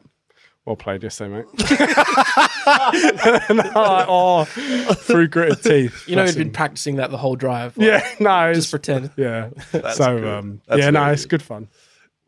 [0.66, 1.46] well played yesterday, mate.
[2.68, 6.08] and I'm like, oh, through gritted teeth.
[6.10, 7.78] You know, he'd been practicing that the whole drive.
[7.78, 9.12] like, Yeah, no, Just it's, pretend.
[9.16, 9.50] yeah.
[9.72, 10.28] That's so, good.
[10.28, 11.40] um, That's yeah, no, it's good.
[11.40, 11.68] good fun.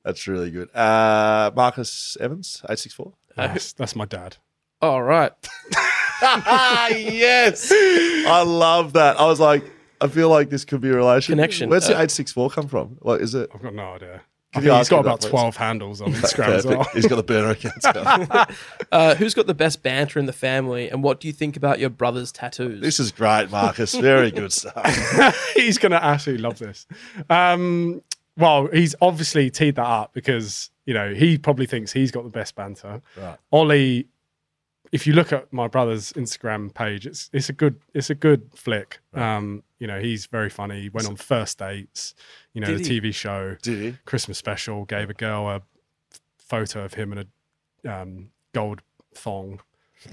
[0.10, 0.74] That's really good.
[0.76, 3.14] Uh, Marcus Evans, eight six four.
[3.36, 4.38] That's, that's my dad.
[4.82, 5.32] All right.
[6.22, 9.20] yes, I love that.
[9.20, 9.64] I was like,
[10.02, 11.70] I feel like this could be a relation Connection.
[11.70, 12.98] Where's the Uh, eight six four come from?
[13.00, 13.50] What is it?
[13.54, 14.22] I've got no idea.
[14.54, 15.30] Could I you think he's ask got him that, about please?
[15.30, 16.78] 12 handles on Instagram as well.
[16.78, 16.96] Perfect.
[16.96, 17.76] He's got the burner account.
[17.94, 18.48] going.
[18.92, 21.78] Uh, who's got the best banter in the family, and what do you think about
[21.78, 22.82] your brother's tattoos?
[22.82, 23.94] this is great, Marcus.
[23.94, 25.54] Very good stuff.
[25.54, 26.88] he's going to absolutely love this.
[27.30, 28.02] Um,
[28.40, 32.30] well, he's obviously teed that up because, you know, he probably thinks he's got the
[32.30, 33.02] best banter.
[33.18, 33.38] Right.
[33.52, 34.08] Ollie,
[34.92, 38.50] if you look at my brother's Instagram page, it's it's a good it's a good
[38.56, 39.00] flick.
[39.14, 40.82] Um, you know, he's very funny.
[40.82, 42.16] He went on first dates,
[42.54, 43.02] you know, Did the he?
[43.02, 43.98] TV show, Did he?
[44.06, 45.62] Christmas special, gave a girl a
[46.38, 47.26] photo of him in
[47.86, 48.82] a um, gold
[49.14, 49.60] thong.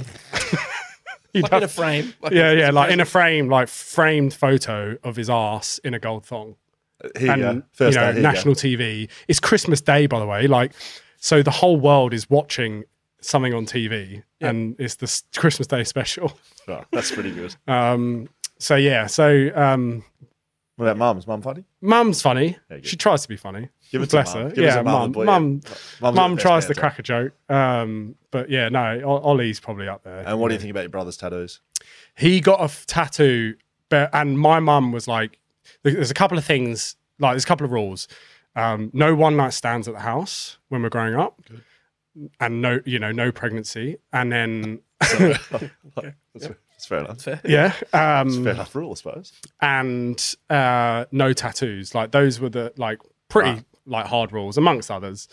[1.43, 2.15] Like in a frame.
[2.23, 5.99] Like yeah, yeah, like in a frame, like framed photo of his ass in a
[5.99, 6.57] gold thong.
[7.19, 7.63] Here and.
[7.73, 9.09] First you know, day, here you national TV.
[9.29, 10.47] It's Christmas Day, by the way.
[10.47, 10.73] Like,
[11.19, 12.85] so the whole world is watching
[13.21, 14.49] something on TV, Yeah.
[14.51, 16.33] and it's the Christmas Day special.
[16.69, 17.55] Right, that's pretty good.
[17.69, 18.29] Um,
[18.59, 20.03] so yeah, so um,
[20.75, 21.27] What about mum's?
[21.29, 21.63] Mum funny?
[21.81, 22.59] Mum's funny.
[22.83, 23.69] She tries to be funny.
[23.93, 24.43] Give it to Bless mum.
[24.43, 24.51] her.
[24.51, 25.25] Give yeah, a mum mum.
[25.27, 25.61] Mum,
[26.03, 26.11] yeah.
[26.11, 27.35] Mum the tries to crack a joke.
[27.49, 30.25] Um, but yeah, no, Ollie's probably up there.
[30.27, 31.61] And what do you think about your brother's tattoos?
[32.17, 33.55] he got a f- tattoo,
[33.89, 35.39] but and my mum was like,
[35.95, 38.09] there's a couple of things, like there's a couple of rules.
[38.55, 41.41] Um, no one night stands at the house when we're growing up,
[42.41, 45.39] and no, you know, no pregnancy, and then That's,
[45.95, 47.21] that's fair enough.
[47.21, 47.41] Fair.
[47.45, 49.33] yeah, um, Fair enough rule, I suppose.
[49.61, 51.95] and uh, no tattoos.
[51.95, 53.65] Like those were the like pretty Right.
[53.87, 55.29] like hard rules amongst others.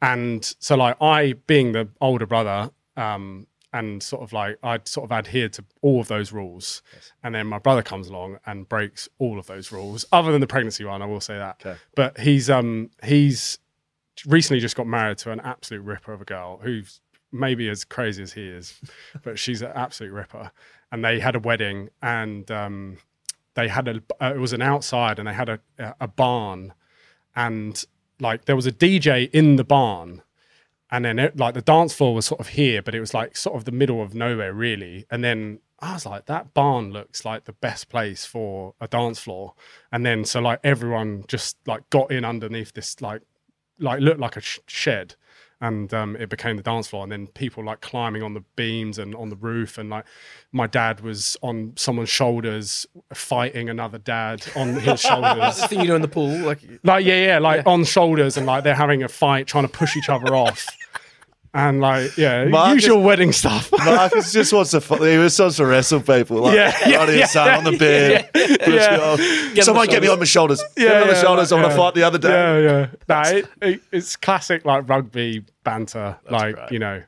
[0.00, 5.04] And so like I being the older brother, um, and sort of like I'd sort
[5.04, 6.82] of adhered to all of those rules.
[7.22, 10.46] And then my brother comes along and breaks all of those rules, other than the
[10.46, 11.62] pregnancy one, I will say that.
[11.64, 11.78] Okay.
[11.94, 13.58] But he's um he's
[14.26, 17.00] recently just got married to an absolute ripper of a girl who's
[17.30, 18.80] maybe as crazy as he is,
[19.22, 20.50] but she's an absolute ripper.
[20.90, 22.98] And they had a wedding and um
[23.54, 25.60] they had a uh, it was an outside and they had a
[26.00, 26.72] a barn
[27.36, 27.84] and
[28.20, 30.22] like there was a DJ in the barn
[30.90, 33.36] and then it, like the dance floor was sort of here but it was like
[33.36, 35.06] sort of the middle of nowhere really.
[35.10, 39.18] And then I was like that barn looks like the best place for a dance
[39.18, 39.54] floor.
[39.92, 43.22] And then so like everyone just like got in underneath this like
[43.78, 45.14] like looked like a sh- shed
[45.60, 48.96] and um, it became the dance floor and then people like climbing on the beams
[48.98, 50.04] and on the roof and like
[50.52, 55.80] my dad was on someone's shoulders fighting another dad on his shoulders That's the thing
[55.80, 56.28] you do in the pool.
[56.38, 57.72] Like, like yeah yeah like Yeah.
[57.72, 60.64] on shoulders and like they're having a fight trying to push each other off
[61.54, 64.80] and like yeah Marcus- usual wedding stuff Marcus just wants to.
[64.80, 66.38] fu- He just wants to wrestle people.
[66.42, 68.17] Like, Yeah, yeah, right here, yeah, son, on the bed.
[68.74, 69.16] Yeah.
[69.54, 70.62] Get Someone get me on my shoulders.
[70.76, 71.52] Get me on the shoulders.
[71.52, 72.28] I want to fight the other day.
[72.28, 72.86] Yeah, yeah.
[73.08, 76.72] No, it, it, it's classic like rugby banter, like great.
[76.72, 77.02] you know,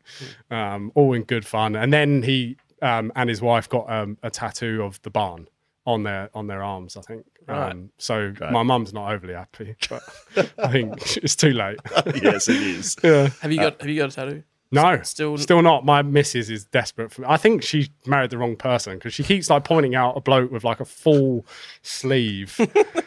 [0.50, 1.76] um, all in good fun.
[1.76, 5.48] And then he um, and his wife got um, a tattoo of the barn
[5.86, 6.96] on their on their arms.
[6.96, 7.26] I think.
[7.46, 7.72] Right.
[7.72, 8.52] Um, so Great.
[8.52, 10.02] my mum's not overly happy, but
[10.58, 11.78] I think it's too late.
[12.22, 12.96] yes, it is.
[13.02, 13.30] yeah.
[13.40, 14.42] have you got have you got a tattoo?
[14.72, 15.84] No, Still- still not.
[15.84, 17.26] My missus is desperate for me.
[17.28, 20.52] I think she married the wrong person because she keeps like pointing out a bloke
[20.52, 21.44] with like a full
[21.82, 22.56] sleeve,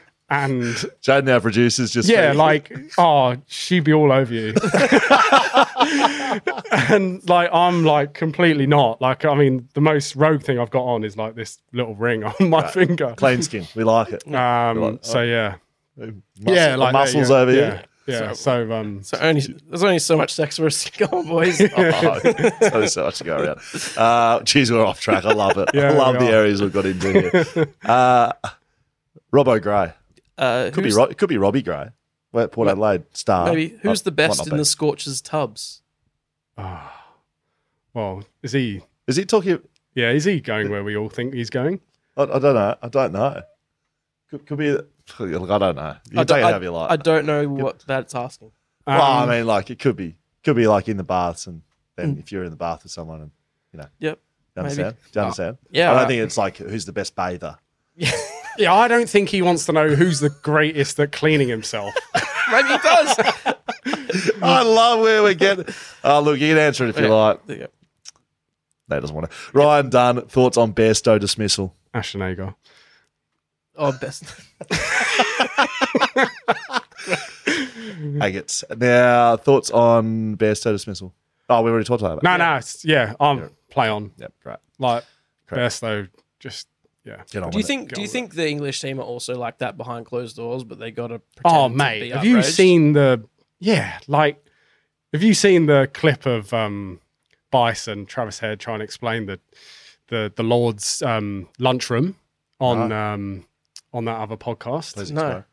[0.29, 2.09] and Jade now produces just.
[2.09, 2.37] yeah, me.
[2.37, 4.53] like oh, she'd be all over you,
[6.71, 9.01] and like I'm like completely not.
[9.01, 12.23] Like I mean, the most rogue thing I've got on is like this little ring
[12.23, 13.13] on my finger.
[13.17, 13.67] clean skin.
[13.75, 14.33] We like it.
[14.33, 15.55] Um, so yeah,
[15.97, 17.83] Muscle- yeah, like that, muscles yeah, over yeah, here.
[18.05, 21.27] Yeah, so um, So only there's only so much sex for us to go on,
[21.27, 21.61] boys.
[21.77, 23.59] Oh, so, so much to go around.
[23.95, 25.23] Uh, geez, we're off track.
[25.25, 25.69] I love it.
[25.73, 26.35] Yeah, I love the are.
[26.35, 27.67] areas we've got into here.
[27.85, 28.33] Uh,
[29.31, 29.93] Robbo Gray.
[30.37, 31.89] Uh, Could be, Ro- it could be Robbie Gray.
[32.33, 33.45] We're at Port Adelaide star.
[33.47, 34.57] Maybe who's Oh, the best in be.
[34.57, 35.81] the Scorchers tubs?
[36.57, 36.91] Oh,
[37.93, 38.81] well, is he?
[39.07, 39.59] Is he talking?
[39.95, 41.79] Yeah, is he going where we all think he's going?
[42.17, 42.75] I, I don't know.
[42.81, 43.41] I don't know.
[44.29, 44.77] Could, could be.
[45.19, 45.95] Look, I don't know.
[46.11, 46.75] You I take don't, it I, however you.
[46.75, 48.51] I don't know what that's asking.
[48.87, 51.61] well, I Um, mean, like it could be, could be like in the baths, and
[51.95, 52.19] then Mm.
[52.19, 53.31] if you're in the bath with someone, and
[53.71, 54.19] you know, Yep.
[54.19, 54.63] you Maybe.
[54.69, 54.95] understand?
[55.11, 55.57] Do you understand?
[55.71, 57.57] Yeah, I don't I- think it's like who's the best bather.
[58.57, 61.93] yeah, I don't think he wants to know who's the greatest at cleaning himself.
[62.51, 63.17] Maybe he does.
[64.41, 65.65] I love where we're getting.
[66.03, 67.13] Oh, look, you can answer it if you Yeah.
[67.13, 67.45] like.
[67.47, 67.69] There you go.
[68.89, 69.37] No, doesn't want to.
[69.57, 71.75] Ryan Dunn, thoughts on Bairstow dismissal?
[71.93, 72.55] Ashton Agar.
[73.75, 74.23] Oh, best.
[78.21, 78.63] Agates.
[78.77, 81.13] Now, thoughts on Bairstow dismissal?
[81.49, 82.23] Oh, we already talked about it.
[82.23, 83.47] No, no, it's, yeah, I'm Yeah.
[83.69, 84.11] play on.
[84.17, 84.57] Yep, great.
[84.79, 85.03] Like,
[85.47, 85.59] Correct.
[85.59, 86.07] best though,
[86.39, 86.67] just,
[87.03, 87.23] yeah.
[87.31, 87.89] Get on Do you with think?
[87.89, 90.63] Do you on with think the English team are also like that behind closed doors,
[90.63, 91.21] but they got to?
[91.43, 93.23] Oh, mate, have you seen the,
[93.59, 94.43] yeah, like,
[95.11, 97.01] have you seen the clip of um,
[97.51, 99.39] Bice and Travis Head trying to explain the,
[100.07, 102.15] the, the Lord's um, lunchroom
[102.59, 103.45] on, um,
[103.93, 104.95] on that other podcast?
[104.95, 105.43] Please No.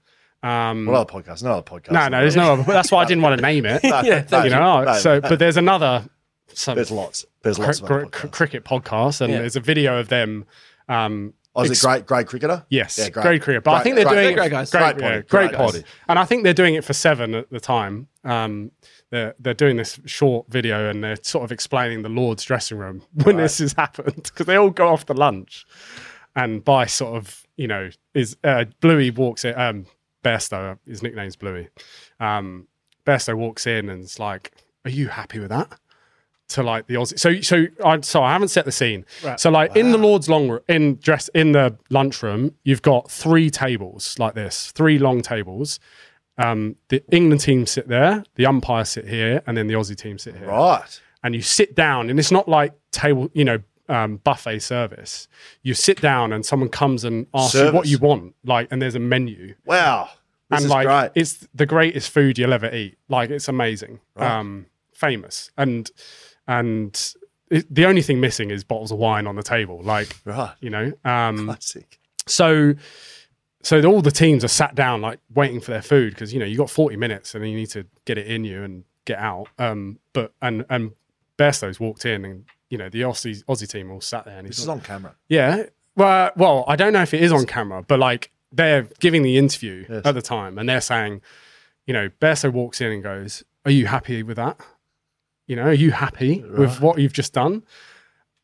[0.42, 1.42] Um, What other podcast?
[1.42, 1.90] No other podcast.
[1.92, 3.82] no, no, there's no other, that's why I didn't want to name it.
[3.84, 6.06] No, Yeah, no, you know, no, so, but there's another,
[6.54, 7.26] some, there's lots.
[7.42, 8.32] There's cr- lots of cr- other cr- podcasts.
[8.32, 9.40] cricket podcast, and Yeah.
[9.40, 10.46] there's a video of them.
[10.88, 12.64] Um, Oh, is ex- it great, great cricketer?
[12.70, 13.22] Yes, Yeah, great.
[13.24, 13.64] great, cricket.
[13.64, 14.70] But I think they're great- doing great it- guys.
[14.70, 15.72] Great, Great yeah, great great pod.
[15.74, 15.84] pod.
[16.08, 18.06] And I think they're doing it for seven at the time.
[18.24, 18.70] Um,
[19.10, 23.02] they're they're doing this short video and they're sort of explaining the Lord's dressing room
[23.24, 25.66] when this has happened because they all go off to lunch,
[26.36, 29.58] and by sort of you know is uh, Bluey walks in.
[29.58, 29.86] Um,
[30.22, 31.68] Bairstow, his nickname's Bluey.
[32.18, 32.68] Um,
[33.06, 34.52] Bairstow walks in and it's like,
[34.84, 35.78] "Are you happy with that?"
[36.50, 37.18] to like the Aussie.
[37.18, 39.04] So so I so I haven't set the scene.
[39.24, 39.38] Right.
[39.40, 43.50] So like in the Lord's long ro- in dress in the lunchroom, you've got three
[43.50, 45.80] tables like this, three long tables.
[46.38, 50.18] Um, the England team sit there, the umpire sit here, and then the Aussie team
[50.18, 50.48] sit here.
[50.48, 51.00] Right.
[51.22, 53.58] And you sit down, and it's not like table, you know,
[53.90, 55.28] um, buffet service.
[55.62, 58.94] You sit down, and someone comes and asks you what you want, like, and there's
[58.94, 60.08] a menu Wow.
[60.50, 61.10] This and is like great.
[61.14, 62.96] it's the greatest food you'll ever eat.
[63.08, 64.30] Like it's amazing, Right.
[64.38, 65.90] um, famous, and
[66.48, 67.14] and
[67.50, 69.80] it, the only thing missing is bottles of wine on the table.
[69.82, 70.52] Like Right.
[70.60, 71.98] you know, um, Classic.
[72.26, 72.74] so
[73.62, 76.46] so all the teams are sat down like waiting for their food because you know
[76.46, 79.48] you got forty minutes and you need to get it in you and get out.
[79.58, 80.92] Um, but and and
[81.38, 84.56] Bairstow's walked in and you know the Aussie Aussie team all sat there and he's
[84.56, 85.14] This is like, on camera.
[85.28, 85.64] yeah.
[85.96, 89.36] Well, well, I don't know if it is on camera, but like they're giving the
[89.36, 90.02] interview Yes.
[90.06, 91.20] at the time and they're saying,
[91.86, 94.58] you know, Bairstow walks in and goes, Are you happy with that?
[95.46, 97.64] You know, are you happy with what you've just done?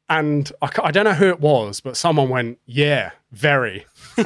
[0.09, 3.87] And I, I don't know who it was, but someone went, Yeah, very.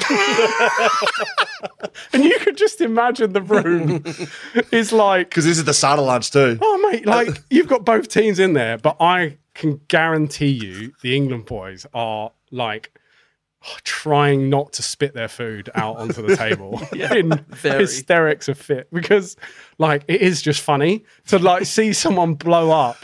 [2.13, 4.03] and you could just imagine the room
[4.73, 6.59] is like, Because this is the lunch too.
[6.61, 11.15] Oh mate, like you've got both teams in there, but I can guarantee you the
[11.17, 12.93] England boys are like
[13.85, 17.81] trying not to spit their food out onto the table in very.
[17.81, 19.37] hysterics of fit because
[19.79, 22.97] like it is just funny to like see someone blow up.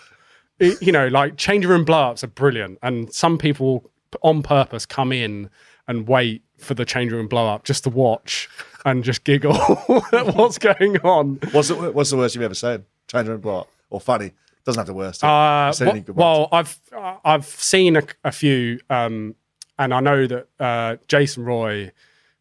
[0.59, 3.90] It- you know, like change room blow ups are brilliant, and some people
[4.22, 5.50] on purpose come in
[5.88, 8.48] and wait for the change room blow up just to watch
[8.86, 9.54] and just giggle
[10.12, 11.38] at what's going on.
[11.52, 12.86] What's the, what's the worst you've ever seen?
[13.09, 13.68] Change room blow up.
[13.90, 14.32] Or funny.
[14.66, 15.24] Doesn't have the worst.
[15.24, 16.38] Uh, Seen wha- any good ones?
[16.38, 19.34] well, I've uh, I've seen a, a few, um,
[19.78, 21.92] and I know that uh, Jason Roy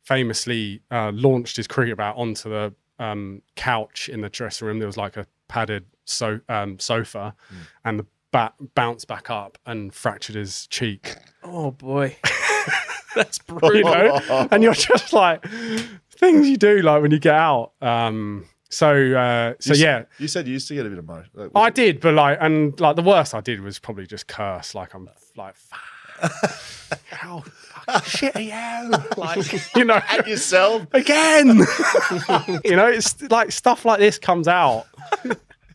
[0.04, 4.80] famously uh, launched his cricket bat onto the um, couch in the dressing room.
[4.80, 7.56] There was like a padded so um, sofa, Hmm.
[7.86, 11.16] and the bat bounced back up and fractured his cheek.
[11.44, 12.18] Oh boy,
[13.16, 13.92] that's You brutal.
[13.94, 15.46] know, and you're just like
[16.12, 17.72] things you do like when you get out.
[17.82, 18.46] Um,
[18.76, 20.04] so uh, so You s- yeah.
[20.20, 21.44] You said you used to get a bit of emotional.
[21.46, 24.76] Like, I did, but like, and like the worst I did was probably just curse.
[24.76, 25.56] Like I'm like,
[27.10, 28.98] how fucking shit are you?
[29.18, 30.86] Like, you know, At yourself.
[30.94, 31.48] again.
[32.64, 34.86] you know, it's like stuff like this comes out.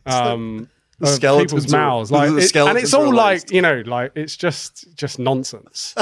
[0.05, 3.81] Um, The of skeletons people's mouths, the like, it- and it's all like you know,
[3.85, 5.95] like it's just just nonsense.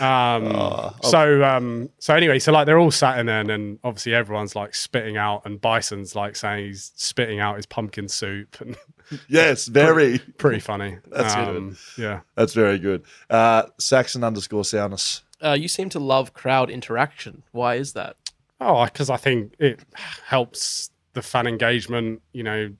[0.00, 3.78] Um, Oh, so um, so anyway, so like they're all sat in there, and then
[3.84, 8.60] obviously everyone's like spitting out, and Bison's like saying he's spitting out his pumpkin soup,
[8.60, 8.76] and
[9.28, 10.18] Yes, very.
[10.38, 10.98] pretty funny.
[11.10, 11.56] That's good.
[11.56, 12.20] um, yeah.
[12.34, 13.04] That's very good.
[13.28, 15.22] Uh, Saxon underscore soundness.
[15.42, 17.42] Uh, you seem to love crowd interaction.
[17.52, 18.16] Why is that?
[18.60, 19.80] Oh, because I think it
[20.24, 22.22] helps the fan engagement.
[22.32, 22.72] You know,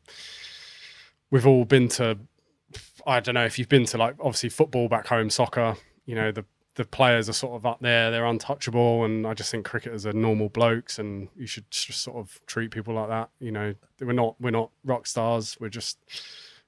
[1.30, 2.18] we've all been to.
[3.06, 5.76] I don't know if you've been to like obviously football back home, soccer.
[6.06, 9.50] You know the the players are sort of up there; they're untouchable, and I just
[9.50, 13.30] think cricketers are normal blokes, and you should just sort of treat people like that.
[13.40, 15.56] You know, we're not we're not rock stars.
[15.60, 15.98] We're just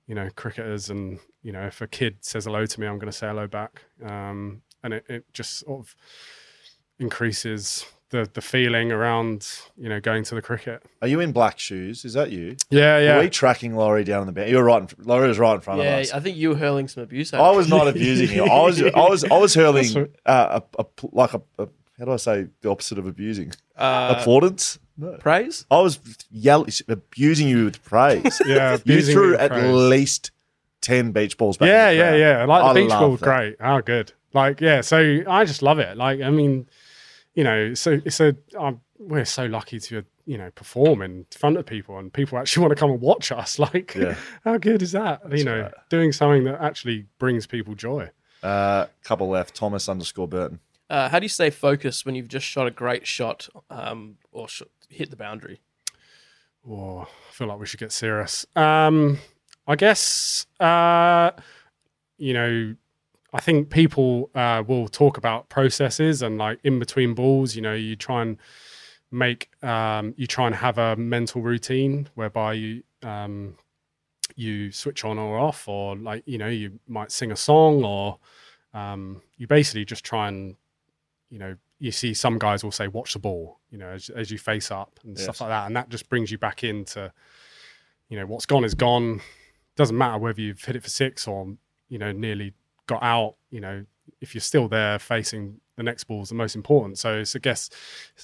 [0.07, 3.13] you know cricketers, and you know if a kid says hello to me, I'm going
[3.13, 3.83] to say hello back.
[4.05, 5.97] Um, and it, it just sort of
[6.99, 10.83] increases the the feeling around you know going to the cricket.
[11.03, 12.05] Are you in black shoes?
[12.05, 12.57] Is that you?
[12.71, 13.21] Yeah, Are yeah.
[13.21, 14.51] we tracking Laurie down on the bench?
[14.51, 14.83] You were right.
[14.83, 16.13] In, Laurie was right in front Yeah, of us.
[16.13, 17.33] I think you were hurling some abuse.
[17.35, 18.45] at I was not abusing you.
[18.45, 21.69] I was, I was, I was hurling That's uh, a, a, like a, a,
[21.99, 23.53] how do I say the opposite of abusing?
[23.77, 24.79] uh, Applaudance.
[24.97, 25.17] No.
[25.19, 25.67] praise.
[25.73, 25.99] I was
[26.31, 28.41] yelling, abusing you with praise.
[28.47, 29.75] yeah, you threw at praise.
[29.75, 30.31] least
[30.81, 31.67] ten beach balls back.
[31.67, 32.45] yeah, in the yeah, yeah.
[32.45, 33.25] Like I the beach love ball that.
[33.25, 33.57] great.
[33.61, 34.13] Oh, good.
[34.33, 34.83] Like, yeah.
[34.83, 35.97] So I just love it.
[35.97, 36.69] Like, I mean,
[37.35, 38.37] you know, so it's a.
[38.59, 42.63] Um, we're so lucky to you know perform in front of people, and people actually
[42.67, 43.59] want to come and watch us.
[43.59, 44.15] Like, Yeah.
[44.45, 45.21] how good is that?
[45.37, 45.73] you know, right.
[45.91, 48.11] doing something that actually brings people joy.
[48.43, 49.55] Uh, couple left.
[49.55, 50.61] Thomas underscore Burton.
[50.91, 54.47] Uh, how do you stay focused when you've just shot a great shot um, or
[54.49, 55.61] sh- hit the boundary?
[56.69, 58.47] Oh, I feel like we should get serious.
[58.55, 59.19] Um,
[59.67, 61.31] I guess uh,
[62.19, 62.75] you know,
[63.35, 67.57] I think people uh, will talk about processes and like in between balls.
[67.57, 68.39] You know, you try and
[69.11, 73.57] make um, you try and have a mental routine whereby you um,
[74.37, 78.19] you switch on or off, or like you know, you might sing a song, or
[78.73, 80.57] um, you basically just try and
[81.29, 84.31] you know, you see some guys will say, watch the ball, you know, as, as
[84.31, 85.67] you face up and stuff like that.
[85.67, 87.13] And that just brings you back into,
[88.09, 89.21] you know, what's gone is gone.
[89.75, 91.57] Doesn't matter whether you've hit it for six or,
[91.89, 92.53] you know, nearly
[92.87, 93.85] got out, you know,
[94.21, 96.99] if you're still there facing the next ball is the most important.
[96.99, 97.69] So it's, I guess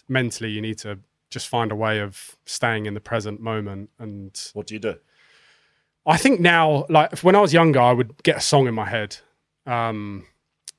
[0.09, 0.99] mentally you need to
[1.31, 3.91] just find a way of staying in the present moment.
[3.99, 4.97] And What do you do?
[6.07, 8.89] I think now, like when I was younger, I would get a song in my
[8.89, 9.17] head.
[9.67, 10.27] Um,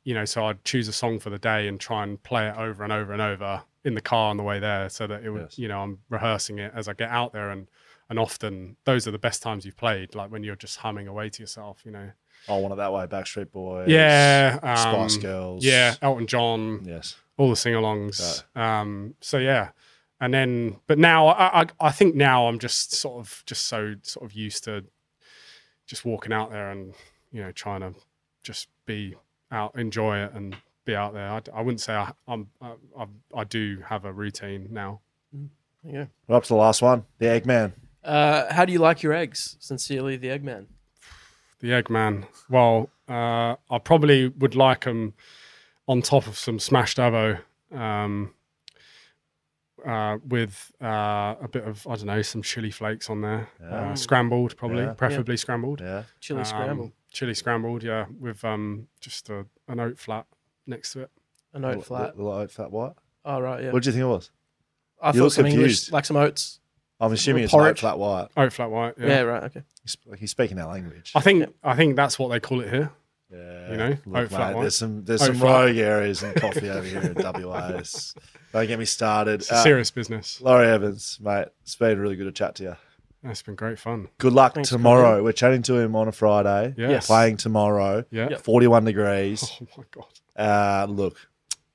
[0.03, 2.55] you know, so I'd choose a song for the day and try and play it
[2.57, 5.29] over and over and over in the car on the way there, so that it
[5.29, 5.59] would, Yes.
[5.59, 7.67] you know, I'm rehearsing it as I get out there, and
[8.09, 11.29] and often those are the best times you've played, like when you're just humming away
[11.29, 12.11] to yourself, you know.
[12.49, 13.05] I want it that way.
[13.07, 13.87] Backstreet Boys.
[13.89, 15.63] Yeah, um, Spice Girls.
[15.63, 17.15] Yeah, Elton John, Yes.
[17.37, 18.43] all the sing-alongs.
[18.55, 19.69] Um, so yeah,
[20.19, 23.95] and then, but now I, I I think now I'm just sort of just so
[24.03, 24.83] sort of used to
[25.87, 26.93] just walking out there and
[27.31, 27.93] you know trying to
[28.43, 29.15] just be
[29.51, 30.55] out, enjoy it, and
[30.85, 31.29] be out there.
[31.29, 33.05] I, I wouldn't say I, I'm I, I,
[33.35, 35.01] I do have a routine now.
[35.83, 36.05] Yeah.
[36.27, 37.05] We're up to the last one.
[37.19, 37.73] The Eggman.
[38.03, 39.57] Uh, how do you like your eggs?
[39.59, 40.65] Sincerely, the Eggman.
[41.61, 42.25] The Eggman.
[42.49, 45.13] Well, uh, I probably would like them
[45.87, 47.39] on top of some smashed avo,
[47.71, 48.33] um,
[49.85, 53.91] uh, with uh, a bit of I don't know some chili flakes on there, Yeah.
[53.91, 54.93] uh, scrambled probably, Yeah.
[54.93, 55.81] preferably scrambled.
[55.81, 56.03] Yeah.
[56.19, 56.91] Chili Um, scramble.
[57.11, 60.25] Chili scrambled, yeah, with um, just a, an oat flat
[60.65, 61.11] next to it.
[61.53, 62.15] An oat flat.
[62.15, 62.93] The, the, the flat white.
[63.25, 63.71] Oh right, yeah.
[63.71, 64.31] What do you think it was?
[65.01, 65.91] I you thought look some English, confused.
[65.91, 66.59] like some oats.
[67.01, 67.79] I'm assuming it's an oat porridge.
[67.81, 68.27] flat white.
[68.37, 68.93] Oat flat white.
[68.97, 69.07] Yeah.
[69.07, 69.43] Yeah, right.
[69.43, 69.63] Okay.
[69.83, 71.11] He's, he's speaking our language.
[71.15, 72.91] I think I think that's what they call it here.
[73.33, 74.61] Yeah, You know, look, oat flat mate, white.
[74.63, 75.65] there's some there's some flat.
[75.67, 77.69] rogue areas in coffee over here in WA.
[77.69, 78.13] It's-
[78.53, 79.41] Don't get me started.
[79.41, 80.41] It's a Uh, serious business.
[80.41, 82.75] Laurie Evans, mate, it's been really good to chat to you.
[83.23, 84.07] It's been great fun.
[84.17, 85.23] Good luck Thanks, tomorrow.
[85.23, 86.73] We're chatting to him on a Friday.
[86.75, 87.05] Yes.
[87.07, 88.03] Playing tomorrow.
[88.11, 88.29] Yeah.
[88.31, 88.41] Yep.
[88.41, 89.43] 41 degrees.
[89.61, 90.05] Oh my god.
[90.35, 91.17] Uh, look,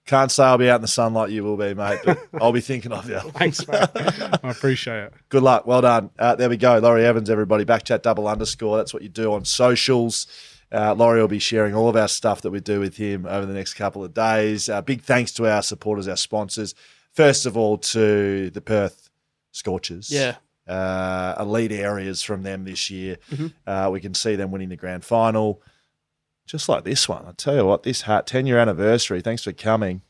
[0.07, 2.53] can't say I'll be out in the sun like you will be, mate, but I'll
[2.53, 3.19] be thinking of you.
[3.19, 3.89] Thanks, mate.
[3.97, 5.13] I appreciate it.
[5.29, 5.67] Good luck.
[5.67, 6.11] Well done.
[6.19, 6.79] Uh, there we go.
[6.79, 7.65] Laurie Evans, everybody.
[7.65, 8.77] Backchat double underscore.
[8.77, 10.27] That's what you do on socials.
[10.73, 13.47] Uh, Laurie will be sharing all of our stuff that we do with him over
[13.47, 14.69] the next couple of days.
[14.69, 16.75] Uh, big thanks to our supporters, our sponsors.
[17.13, 19.11] First of all, to the Perth
[19.53, 20.11] Scorchers.
[20.11, 20.37] Yeah.
[20.69, 23.17] Uh, elite areas from them this year.
[23.31, 23.47] Mm-hmm.
[23.67, 25.63] Uh, we can see them winning the grand final.
[26.47, 27.27] Just like this one.
[27.27, 29.21] I tell you what, this hat, 10 year anniversary.
[29.21, 30.03] Thanks for coming.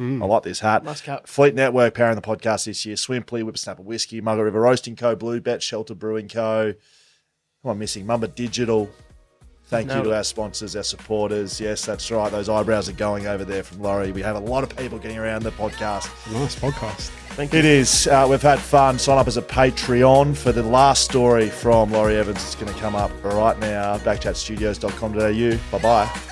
[0.00, 0.22] Mm.
[0.22, 0.84] I like this hat.
[0.84, 1.26] Nice cap.
[1.26, 2.96] Fleet Network powering the podcast this year.
[2.96, 6.72] Swimply, Whippersnapper Whiskey, Mugger River Roasting Co., Blue Bet, Shelter Brewing Co.
[7.62, 8.06] Who am I missing?
[8.06, 8.90] Mumba Digital.
[9.72, 11.60] Thank you to our sponsors, our supporters.
[11.60, 12.30] Yes, that's right.
[12.30, 14.12] Those eyebrows are going over there from Laurie.
[14.12, 16.08] We have a lot of people getting around the podcast.
[16.32, 17.10] Nice podcast.
[17.36, 17.58] Thank you.
[17.60, 18.06] It is.
[18.06, 18.98] Uh, we've had fun.
[18.98, 22.36] Sign up as a Patreon for the last story from Laurie Evans.
[22.42, 23.96] It's going to come up right now.
[23.98, 25.78] Backchatstudios.com.au.
[25.78, 26.31] Bye bye.